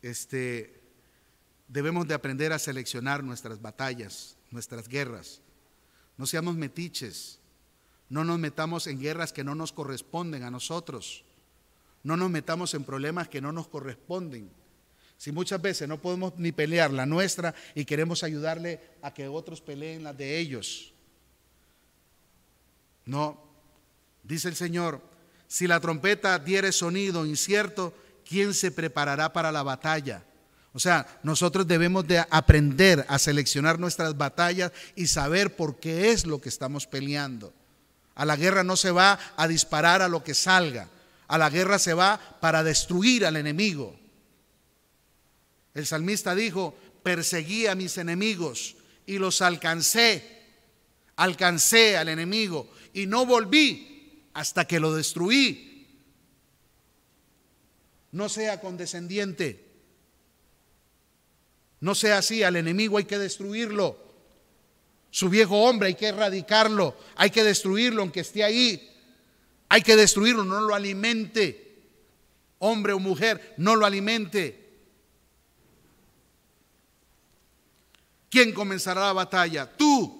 [0.00, 0.80] este,
[1.68, 5.42] debemos de aprender a seleccionar nuestras batallas, nuestras guerras.
[6.16, 7.38] No seamos metiches.
[8.08, 11.24] No nos metamos en guerras que no nos corresponden a nosotros.
[12.02, 14.50] No nos metamos en problemas que no nos corresponden.
[15.20, 19.60] Si muchas veces no podemos ni pelear la nuestra y queremos ayudarle a que otros
[19.60, 20.94] peleen las de ellos.
[23.04, 23.38] No,
[24.22, 25.02] dice el Señor,
[25.46, 27.92] si la trompeta diere sonido incierto,
[28.26, 30.24] ¿quién se preparará para la batalla?
[30.72, 36.24] O sea, nosotros debemos de aprender a seleccionar nuestras batallas y saber por qué es
[36.24, 37.52] lo que estamos peleando.
[38.14, 40.88] A la guerra no se va a disparar a lo que salga.
[41.28, 43.99] A la guerra se va para destruir al enemigo.
[45.74, 50.38] El salmista dijo, perseguí a mis enemigos y los alcancé.
[51.16, 55.86] Alcancé al enemigo y no volví hasta que lo destruí.
[58.12, 59.66] No sea condescendiente.
[61.80, 63.96] No sea así, al enemigo hay que destruirlo.
[65.10, 68.86] Su viejo hombre hay que erradicarlo, hay que destruirlo aunque esté ahí.
[69.68, 71.78] Hay que destruirlo, no lo alimente.
[72.58, 74.59] Hombre o mujer, no lo alimente.
[78.30, 79.66] ¿Quién comenzará la batalla?
[79.76, 80.18] Tú.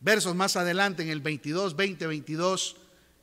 [0.00, 2.76] Versos más adelante en el 22, 20, 22,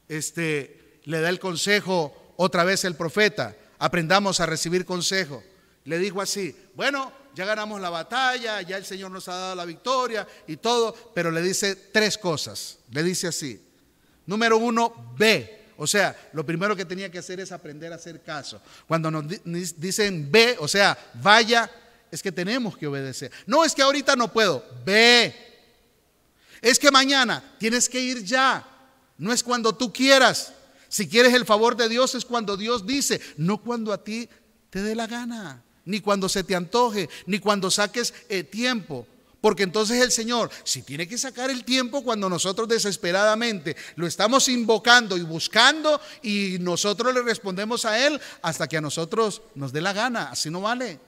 [0.07, 3.57] este, le da el consejo otra vez el profeta.
[3.79, 5.43] Aprendamos a recibir consejo.
[5.83, 9.65] Le dijo así, bueno, ya ganamos la batalla, ya el Señor nos ha dado la
[9.65, 12.79] victoria y todo, pero le dice tres cosas.
[12.91, 13.61] Le dice así.
[14.25, 15.59] Número uno, ve.
[15.77, 18.61] O sea, lo primero que tenía que hacer es aprender a hacer caso.
[18.87, 19.25] Cuando nos
[19.77, 21.71] dicen ve, o sea, vaya,
[22.11, 23.31] es que tenemos que obedecer.
[23.45, 25.35] No es que ahorita no puedo, ve.
[26.61, 28.65] Es que mañana tienes que ir ya.
[29.17, 30.53] No es cuando tú quieras.
[30.87, 34.27] Si quieres el favor de Dios es cuando Dios dice, no cuando a ti
[34.69, 39.05] te dé la gana, ni cuando se te antoje, ni cuando saques eh, tiempo.
[39.41, 44.49] Porque entonces el Señor, si tiene que sacar el tiempo cuando nosotros desesperadamente lo estamos
[44.49, 49.81] invocando y buscando y nosotros le respondemos a Él hasta que a nosotros nos dé
[49.81, 50.99] la gana, así no vale.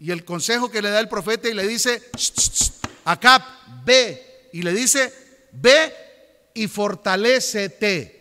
[0.00, 2.02] Y el consejo que le da el profeta y le dice,
[3.04, 5.12] Acá ve, y le dice,
[5.52, 5.94] ve
[6.54, 8.18] y fortalecete.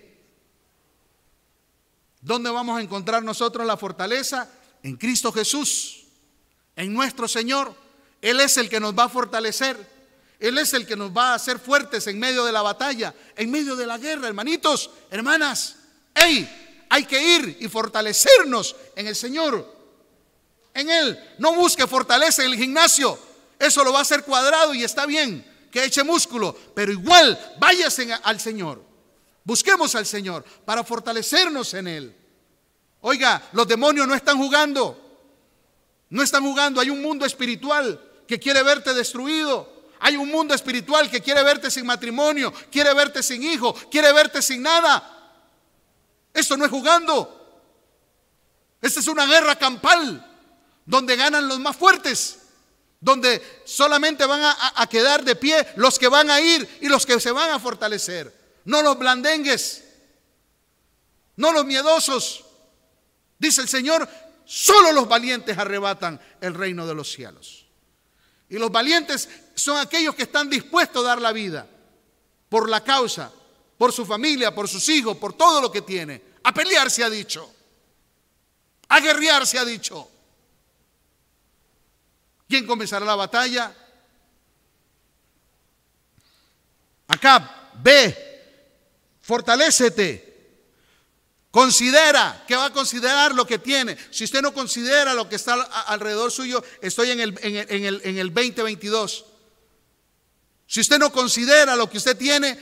[2.21, 4.49] ¿Dónde vamos a encontrar nosotros la fortaleza?
[4.83, 6.03] En Cristo Jesús,
[6.75, 7.73] en nuestro Señor.
[8.21, 9.77] Él es el que nos va a fortalecer.
[10.37, 13.49] Él es el que nos va a hacer fuertes en medio de la batalla, en
[13.49, 15.77] medio de la guerra, hermanitos, hermanas.
[16.13, 16.85] ¡Ey!
[16.89, 19.78] Hay que ir y fortalecernos en el Señor.
[20.73, 21.35] En Él.
[21.37, 23.17] No busque fortaleza en el gimnasio.
[23.57, 28.11] Eso lo va a hacer cuadrado y está bien que eche músculo, pero igual váyase
[28.23, 28.83] al Señor.
[29.43, 32.15] Busquemos al Señor para fortalecernos en Él.
[33.01, 35.05] Oiga, los demonios no están jugando.
[36.09, 36.81] No están jugando.
[36.81, 39.79] Hay un mundo espiritual que quiere verte destruido.
[39.99, 44.41] Hay un mundo espiritual que quiere verte sin matrimonio, quiere verte sin hijo, quiere verte
[44.41, 45.33] sin nada.
[46.33, 47.35] Esto no es jugando.
[48.81, 50.28] Esta es una guerra campal
[50.89, 52.39] donde ganan los más fuertes,
[52.99, 57.19] donde solamente van a, quedar de pie los que van a ir y los que
[57.19, 58.33] se van a fortalecer.
[58.65, 59.83] No los blandengues,
[61.35, 62.43] no los miedosos.
[63.37, 64.09] Dice el Señor,
[64.51, 67.67] Solo los valientes arrebatan el reino de los cielos.
[68.49, 71.67] Y los valientes son aquellos que están dispuestos a dar la vida
[72.49, 73.31] por la causa,
[73.77, 76.23] por su familia, por sus hijos, por todo lo que tiene.
[76.41, 77.47] A pelear se ha dicho.
[78.87, 80.09] A guerrear se ha dicho.
[82.49, 83.73] ¿Quién comenzará la batalla?
[87.07, 88.41] Acá, ve,
[89.21, 90.29] fortalécete,
[91.51, 93.97] Considera, ¿qué va a considerar lo que tiene?
[94.11, 95.53] Si usted no considera lo que está
[95.87, 99.25] alrededor suyo, estoy en el, en el, en el 2022.
[100.67, 102.55] Si usted no considera lo que usted tiene,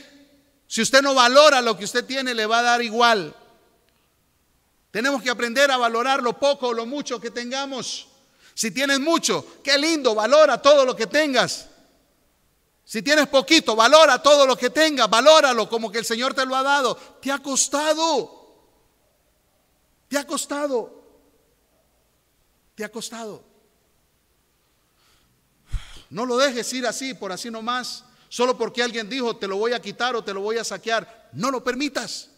[0.66, 3.36] si usted no valora lo que usted tiene, le va a dar igual.
[4.90, 8.07] Tenemos que aprender a valorar lo poco o lo mucho que tengamos.
[8.58, 11.68] Si tienes mucho, qué lindo, valora todo lo que tengas.
[12.84, 16.56] Si tienes poquito, valora todo lo que tengas, valóralo como que el Señor te lo
[16.56, 16.96] ha dado.
[16.96, 18.74] Te ha costado.
[20.08, 21.04] Te ha costado.
[22.74, 23.44] Te ha costado.
[26.10, 29.72] No lo dejes ir así, por así nomás, solo porque alguien dijo, te lo voy
[29.72, 31.30] a quitar o te lo voy a saquear.
[31.32, 32.28] No lo permitas.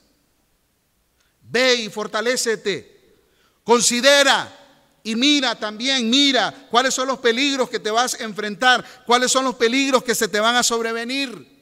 [1.40, 3.22] Ve y fortalécete.
[3.64, 4.59] Considera
[5.02, 9.44] y mira también, mira cuáles son los peligros que te vas a enfrentar, cuáles son
[9.44, 11.60] los peligros que se te van a sobrevenir.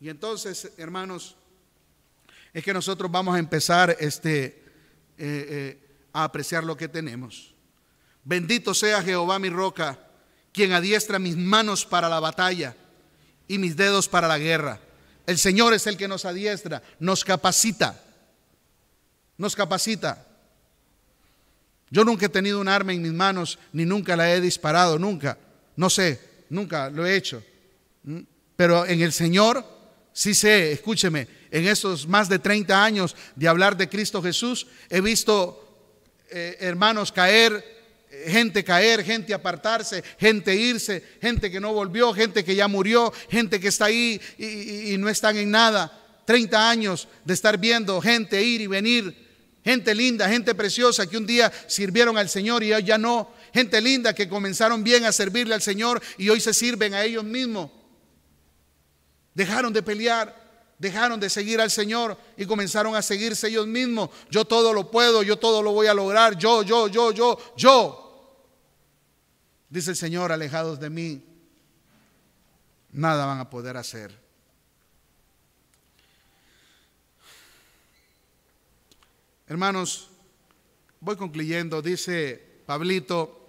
[0.00, 1.36] Y entonces, hermanos,
[2.52, 4.62] es que nosotros vamos a empezar este, eh,
[5.18, 7.54] eh, a apreciar lo que tenemos.
[8.24, 9.98] Bendito sea Jehová mi roca,
[10.52, 12.74] quien adiestra mis manos para la batalla
[13.46, 14.80] y mis dedos para la guerra.
[15.26, 18.02] El Señor es el que nos adiestra, nos capacita,
[19.36, 20.26] nos capacita.
[21.90, 25.38] Yo nunca he tenido un arma en mis manos, ni nunca la he disparado, nunca.
[25.76, 26.20] No sé,
[26.50, 27.42] nunca lo he hecho.
[28.02, 28.20] ¿Mm?
[28.56, 29.64] Pero en el Señor
[30.12, 35.02] sí sé, escúcheme, en esos más de 30 años de hablar de Cristo Jesús, he
[35.02, 35.62] visto
[36.30, 37.62] eh, hermanos caer,
[38.26, 43.60] gente caer, gente apartarse, gente irse, gente que no volvió, gente que ya murió, gente
[43.60, 46.02] que está ahí y, y no están en nada.
[46.24, 49.25] 30 años de estar viendo gente ir y venir,
[49.66, 53.80] gente linda, gente preciosa que un día sirvieron al Señor y hoy ya no, gente
[53.80, 57.72] linda que comenzaron bien a servirle al Señor y hoy se sirven a ellos mismos.
[59.34, 64.10] Dejaron de pelear, dejaron de seguir al Señor y comenzaron a seguirse ellos mismos.
[64.30, 68.46] Yo todo lo puedo, yo todo lo voy a lograr, yo, yo, yo, yo, yo.
[69.68, 71.24] Dice el Señor, alejados de mí,
[72.92, 74.25] nada van a poder hacer.
[79.48, 80.08] Hermanos,
[80.98, 83.48] voy concluyendo, dice Pablito,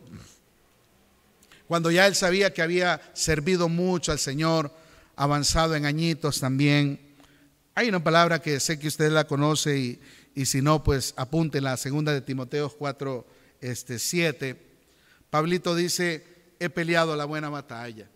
[1.68, 4.72] cuando ya él sabía que había servido mucho al Señor,
[5.16, 7.00] avanzado en añitos también,
[7.74, 10.02] hay una palabra que sé que usted la conoce y,
[10.36, 13.26] y si no, pues apunte la segunda de Timoteo 4,
[13.62, 14.56] este, 7.
[15.32, 18.08] Pablito dice, he peleado la buena batalla.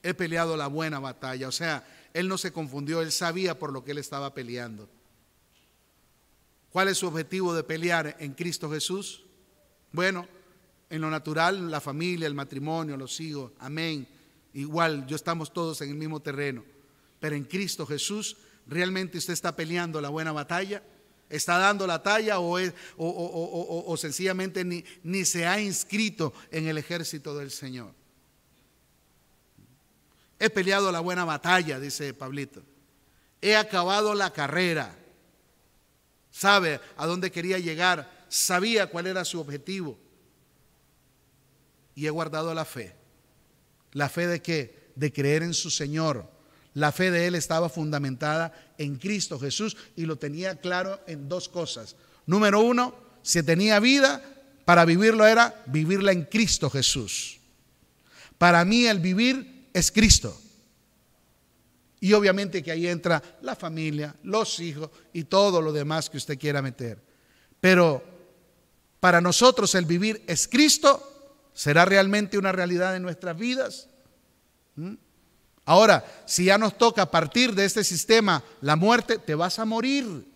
[0.00, 1.48] He peleado la buena batalla.
[1.48, 4.88] O sea, él no se confundió, él sabía por lo que él estaba peleando.
[6.74, 9.22] ¿Cuál es su objetivo de pelear en Cristo Jesús?
[9.92, 10.26] Bueno,
[10.90, 14.08] en lo natural, la familia, el matrimonio, los hijos, amén.
[14.54, 16.64] Igual, yo estamos todos en el mismo terreno.
[17.20, 20.82] pero en Cristo Jesús, ¿realmente usted está peleando la buena batalla?
[21.30, 22.58] ¿Está dando la talla o,
[22.96, 27.94] o, sencillamente ni, ni se ha inscrito en el ejército del Señor?
[30.40, 32.64] He peleado la buena batalla, dice Pablito.
[33.40, 35.03] He acabado la carrera.
[36.34, 38.26] Sabe a dónde quería llegar.
[38.28, 39.96] Sabía cuál era su objetivo.
[41.94, 42.92] Y he guardado la fe.
[43.92, 44.90] ¿La fe de qué?
[44.96, 46.28] De creer en su Señor.
[46.72, 51.48] La fe de él estaba fundamentada en Cristo Jesús y lo tenía claro en dos
[51.48, 51.94] cosas.
[52.26, 54.20] Número uno, si tenía vida,
[54.64, 57.38] para vivirlo era vivirla en Cristo Jesús.
[58.38, 60.36] Para mí el vivir es Cristo.
[62.04, 66.38] Y obviamente que ahí entra la familia, los hijos y todo lo demás que usted
[66.38, 67.02] quiera meter.
[67.62, 68.04] Pero
[69.00, 71.48] para nosotros el vivir es Cristo.
[71.54, 73.88] ¿Será realmente una realidad en nuestras vidas?
[74.76, 74.96] ¿Mm?
[75.64, 80.26] Ahora, si ya nos toca partir de este sistema la muerte, te vas a morir.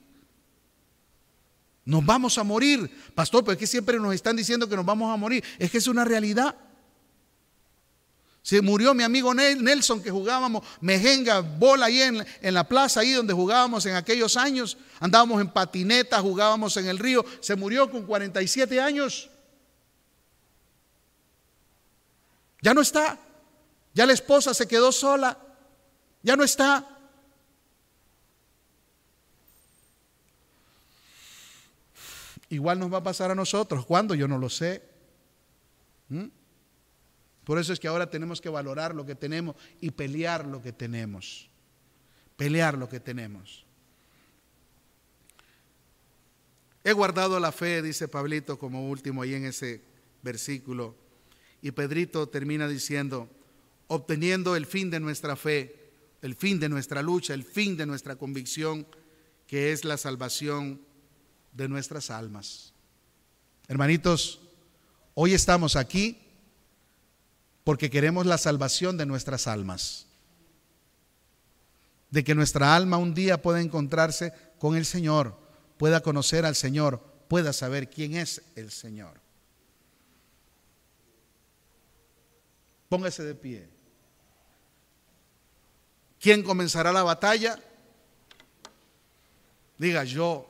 [1.84, 2.90] Nos vamos a morir.
[3.14, 5.44] Pastor, pero es que siempre nos están diciendo que nos vamos a morir.
[5.58, 6.56] Es que es una realidad.
[8.48, 13.34] Se murió mi amigo Nelson que jugábamos mejenga, bola ahí en, la plaza, ahí donde
[13.34, 14.78] jugábamos en aquellos años.
[15.00, 17.22] Andábamos en patineta, jugábamos en el río.
[17.40, 19.28] Se murió con 47 años.
[22.62, 23.18] Ya no está.
[23.92, 25.36] Ya la esposa se quedó sola.
[26.22, 26.88] Ya no está.
[32.48, 33.84] Igual nos va a pasar a nosotros.
[33.84, 34.14] ¿Cuándo?
[34.14, 34.82] Yo no lo sé.
[36.08, 36.37] ¿Mm?
[37.48, 40.70] Por eso es que ahora tenemos que valorar lo que tenemos y pelear lo que
[40.70, 41.48] tenemos.
[42.36, 43.64] Pelear lo que tenemos.
[46.84, 49.80] He guardado la fe, dice Pablito como último ahí en ese
[50.22, 50.94] versículo.
[51.62, 53.30] Y Pedrito termina diciendo,
[53.86, 55.90] obteniendo el fin de nuestra fe,
[56.20, 58.86] el fin de nuestra lucha, el fin de nuestra convicción,
[59.46, 60.82] que es la salvación
[61.54, 62.74] de nuestras almas.
[63.68, 64.42] Hermanitos,
[65.14, 66.27] hoy estamos aquí
[67.68, 70.06] porque queremos la salvación de nuestras almas.
[72.08, 75.38] De que nuestra alma un día pueda encontrarse con el Señor,
[75.76, 76.98] pueda conocer al Señor,
[77.28, 79.20] pueda saber quién es el Señor.
[82.88, 83.68] Póngase de pie.
[86.18, 87.62] ¿Quién comenzará la batalla?
[89.76, 90.48] Diga yo.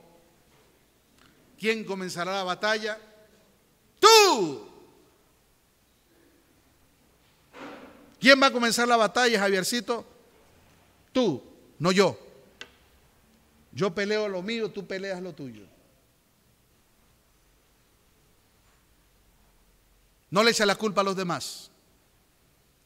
[1.59, 2.97] ¿Quién comenzará la batalla?
[3.99, 4.68] Tú.
[8.19, 10.05] ¿Quién va a comenzar la batalla, Javiercito?
[11.13, 11.41] Tú,
[11.79, 12.19] no yo.
[13.71, 15.63] Yo peleo lo mío, tú peleas lo tuyo.
[20.31, 21.71] No le eche la culpa a los demás.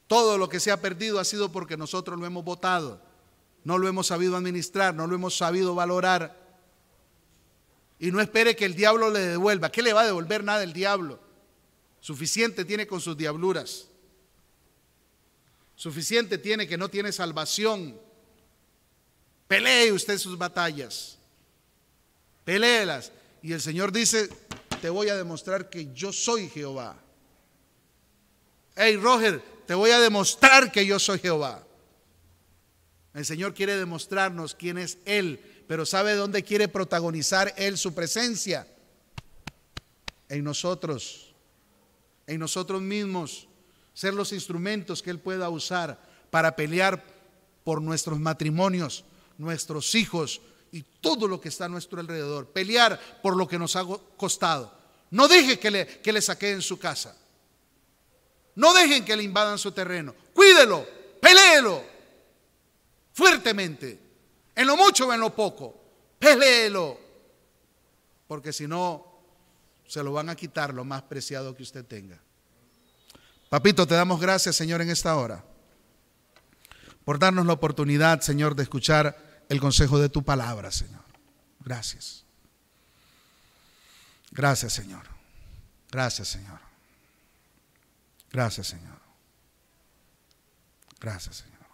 [0.08, 3.02] Todo lo que se ha perdido ha sido porque nosotros lo hemos votado,
[3.64, 6.38] no lo hemos sabido administrar, no lo hemos sabido valorar.
[8.00, 9.72] Y no espere que el diablo le devuelva.
[9.72, 11.20] ¿Qué le va a devolver nada el diablo?
[12.02, 13.88] Suficiente tiene con sus diabluras.
[15.76, 18.00] Suficiente tiene que no tiene salvación.
[19.48, 21.18] Pelee usted sus batallas.
[22.44, 23.12] Peléelas.
[23.42, 24.30] Y el Señor dice,
[24.82, 26.98] te voy a demostrar que yo soy Jehová.
[28.76, 31.66] Hey, Roger, te voy a demostrar que yo soy Jehová.
[33.14, 38.68] El Señor quiere demostrarnos quién es Él, pero ¿sabe dónde quiere protagonizar Él su presencia?
[40.30, 41.36] En nosotros,
[42.26, 43.48] en nosotros mismos,
[43.94, 47.04] ser los instrumentos que Él pueda usar para pelear
[47.64, 49.06] por nuestros matrimonios,
[49.38, 50.42] nuestros hijos
[50.72, 52.48] y todo lo que está a nuestro alrededor.
[52.48, 53.86] Pelear por lo que nos ha
[54.18, 54.74] costado.
[55.12, 57.16] No deje que le, que le saqueen su casa.
[58.56, 60.14] No dejen que le invadan su terreno.
[60.34, 60.86] Cuídelo,
[61.22, 61.94] peléelo
[63.14, 64.00] fuertemente,
[64.56, 65.82] en lo mucho o en lo poco.
[66.20, 67.00] Peléelo,
[68.28, 69.06] porque si no,
[69.86, 72.20] se lo van a quitar lo más preciado que usted tenga.
[73.54, 75.46] Papito, te damos gracias, Señor, en esta hora,
[77.06, 81.04] por darnos la oportunidad, Señor, de escuchar el consejo de tu palabra, Señor.
[81.60, 82.26] Gracias.
[84.32, 85.04] Gracias, Señor.
[85.92, 86.60] Gracias, Señor.
[88.32, 88.98] Gracias, Señor.
[91.00, 91.68] Gracias, Señor.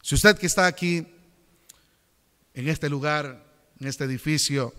[0.00, 1.14] Si usted que está aquí,
[2.54, 3.44] en este lugar,
[3.78, 4.72] en este edificio,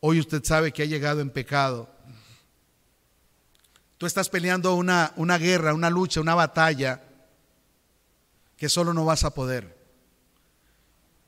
[0.00, 1.97] hoy usted sabe que ha llegado en pecado,
[3.98, 7.02] tú estás peleando una, una guerra, una lucha, una batalla
[8.56, 9.76] que solo no vas a poder.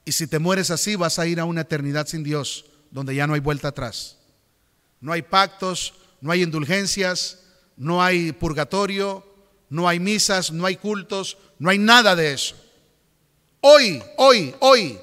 [0.05, 3.27] Y si te mueres así, vas a ir a una eternidad sin Dios, donde ya
[3.27, 4.18] no hay vuelta atrás.
[5.01, 7.41] No hay pactos, no hay indulgencias,
[7.77, 9.25] no hay purgatorio,
[9.68, 12.57] no hay misas, no hay cultos, no hay nada de eso.
[13.61, 14.99] Hoy, hoy, hoy,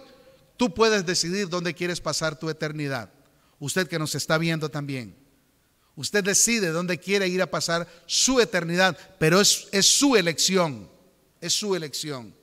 [0.57, 3.09] tú puedes decidir dónde quieres pasar tu eternidad.
[3.59, 5.15] Usted que nos está viendo también.
[5.98, 10.89] Usted decide dónde quiere ir a pasar su eternidad, pero es, es su elección,
[11.41, 12.34] es su elección.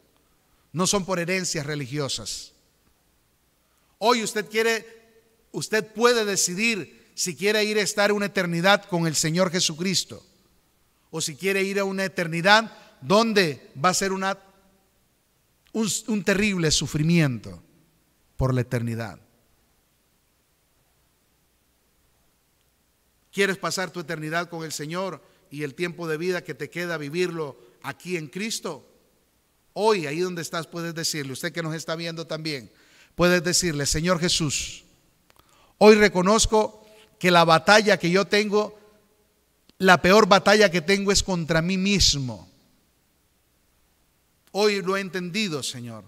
[0.73, 2.53] No son por herencias religiosas.
[3.99, 4.85] Hoy usted quiere,
[5.53, 10.23] usted puede decidir si quiere ir a estar una eternidad con el Señor Jesucristo
[11.11, 14.37] o si quiere ir a una eternidad donde va a ser una
[15.75, 17.63] un, terrible sufrimiento
[18.37, 19.21] por la eternidad.
[23.35, 25.21] ¿Quieres pasar tu eternidad con el Señor
[25.51, 28.89] y el tiempo de vida que te queda vivirlo aquí en Cristo?
[29.73, 32.71] Hoy, ahí donde estás, puedes decirle, usted que nos está viendo también,
[33.17, 34.85] puedes decirle, Señor Jesús,
[35.79, 36.87] hoy reconozco
[37.19, 38.79] que la batalla que yo tengo,
[39.79, 42.49] la peor batalla que tengo es contra mí mismo.
[44.53, 46.05] Hoy lo he entendido, Señor,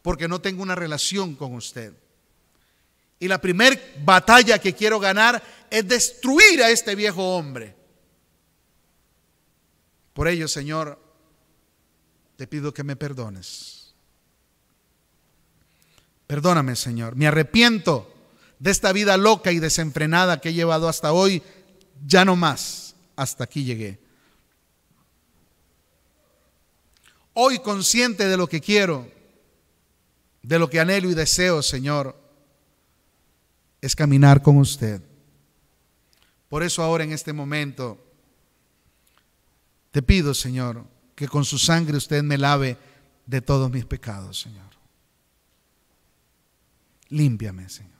[0.00, 1.92] porque no tengo una relación con usted.
[3.20, 5.40] Y la primera batalla que quiero ganar
[5.70, 7.76] es destruir a este viejo hombre.
[10.14, 10.98] Por ello, Señor,
[12.36, 13.94] te pido que me perdones.
[16.26, 17.14] Perdóname, Señor.
[17.14, 18.12] Me arrepiento
[18.58, 21.42] de esta vida loca y desenfrenada que he llevado hasta hoy.
[22.06, 22.94] Ya no más.
[23.16, 23.98] Hasta aquí llegué.
[27.34, 29.10] Hoy consciente de lo que quiero,
[30.42, 32.19] de lo que anhelo y deseo, Señor,
[33.80, 35.02] es caminar con usted.
[36.48, 37.98] Por eso ahora en este momento
[39.90, 42.76] te pido, Señor, que con su sangre usted me lave
[43.26, 44.70] de todos mis pecados, Señor.
[47.08, 47.90] Límpiame, Señor.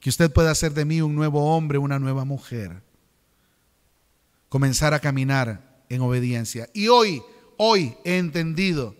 [0.00, 2.82] Que usted pueda hacer de mí un nuevo hombre, una nueva mujer.
[4.48, 6.68] Comenzar a caminar en obediencia.
[6.72, 7.22] Y hoy
[7.58, 8.96] hoy he entendido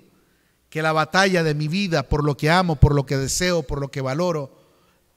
[0.69, 3.81] que la batalla de mi vida por lo que amo, por lo que deseo, por
[3.81, 4.58] lo que valoro,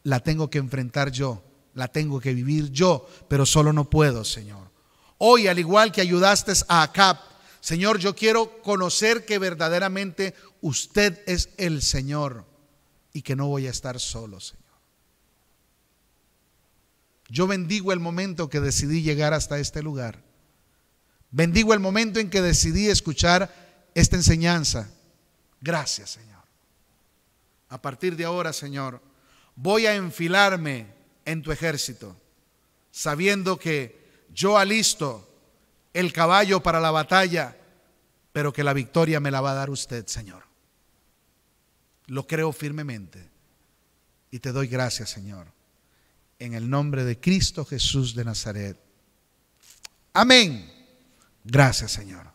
[0.03, 1.43] la tengo que enfrentar yo,
[1.73, 4.71] la tengo que vivir yo, pero solo no puedo, Señor.
[5.17, 7.17] Hoy, al igual que ayudaste a Acab,
[7.59, 12.45] Señor, yo quiero conocer que verdaderamente usted es el Señor
[13.13, 14.61] y que no voy a estar solo, Señor.
[17.29, 20.23] Yo bendigo el momento que decidí llegar hasta este lugar.
[21.29, 24.89] Bendigo el momento en que decidí escuchar esta enseñanza.
[25.61, 26.43] Gracias, Señor.
[27.69, 29.01] A partir de ahora, Señor,
[29.61, 30.87] voy a enfilarme
[31.23, 32.15] en tu ejército,
[32.91, 35.27] sabiendo que yo alisto
[35.93, 37.55] el caballo para la batalla,
[38.31, 40.43] pero que la victoria me la va a dar usted, Señor.
[42.07, 43.29] Lo creo firmemente
[44.31, 45.47] y te doy gracias, Señor.
[46.39, 48.79] En el nombre de Cristo Jesús de Nazaret.
[50.13, 50.73] Amén.
[51.43, 52.25] Gracias, Señor.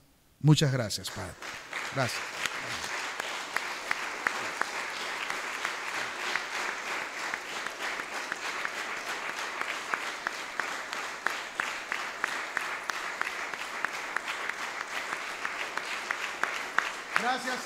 [0.41, 1.35] Muchas gracias, Padre.
[1.93, 2.37] Gracias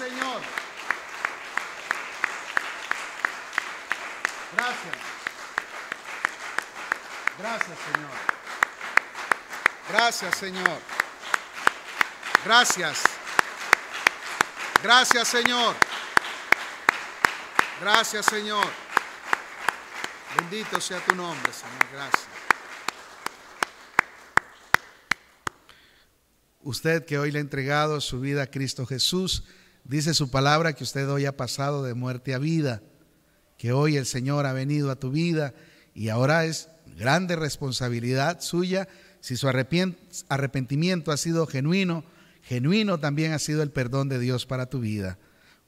[0.00, 0.40] Señor.
[4.56, 4.96] Gracias.
[7.38, 8.10] Gracias, Señor.
[10.30, 10.78] Gracias, Señor.
[12.44, 13.02] Gracias.
[14.80, 15.74] Gracias, Señor.
[17.80, 18.64] Gracias, Señor.
[20.38, 21.84] Bendito sea tu nombre, Señor.
[21.92, 22.28] Gracias.
[26.62, 29.42] Usted que hoy le ha entregado su vida a Cristo Jesús,
[29.82, 32.82] dice su palabra que usted hoy ha pasado de muerte a vida,
[33.58, 35.54] que hoy el Señor ha venido a tu vida
[35.92, 38.86] y ahora es grande responsabilidad suya
[39.20, 42.04] si su arrepentimiento ha sido genuino
[42.42, 45.18] Genuino también ha sido el perdón de Dios para tu vida.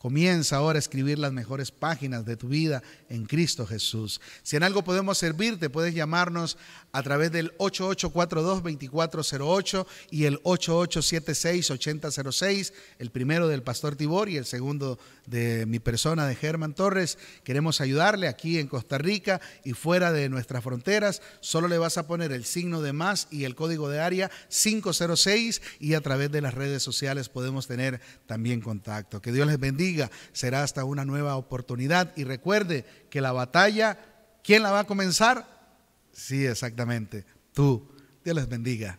[0.02, 4.20] Comienza ahora a escribir las mejores páginas de tu vida en Cristo Jesús.
[4.42, 6.58] Si en algo podemos servirte, puedes llamarnos
[6.90, 14.98] a través del 8842-2408 y el 8876-8006, el primero del Pastor Tibor y el segundo
[15.26, 17.16] de mi persona, de Germán Torres.
[17.44, 21.22] Queremos ayudarle aquí en Costa Rica y fuera de nuestras fronteras.
[21.38, 25.62] Solo le vas a poner el signo de más y el código de área 506
[25.78, 29.22] y a través de las redes sociales podemos tener también contacto.
[29.22, 29.91] Que Dios les bendiga.
[30.32, 33.98] Será hasta una nueva oportunidad y recuerde que la batalla,
[34.42, 35.46] ¿quién la va a comenzar?
[36.12, 37.24] Sí, exactamente.
[37.52, 37.88] Tú.
[38.24, 38.98] Dios les bendiga.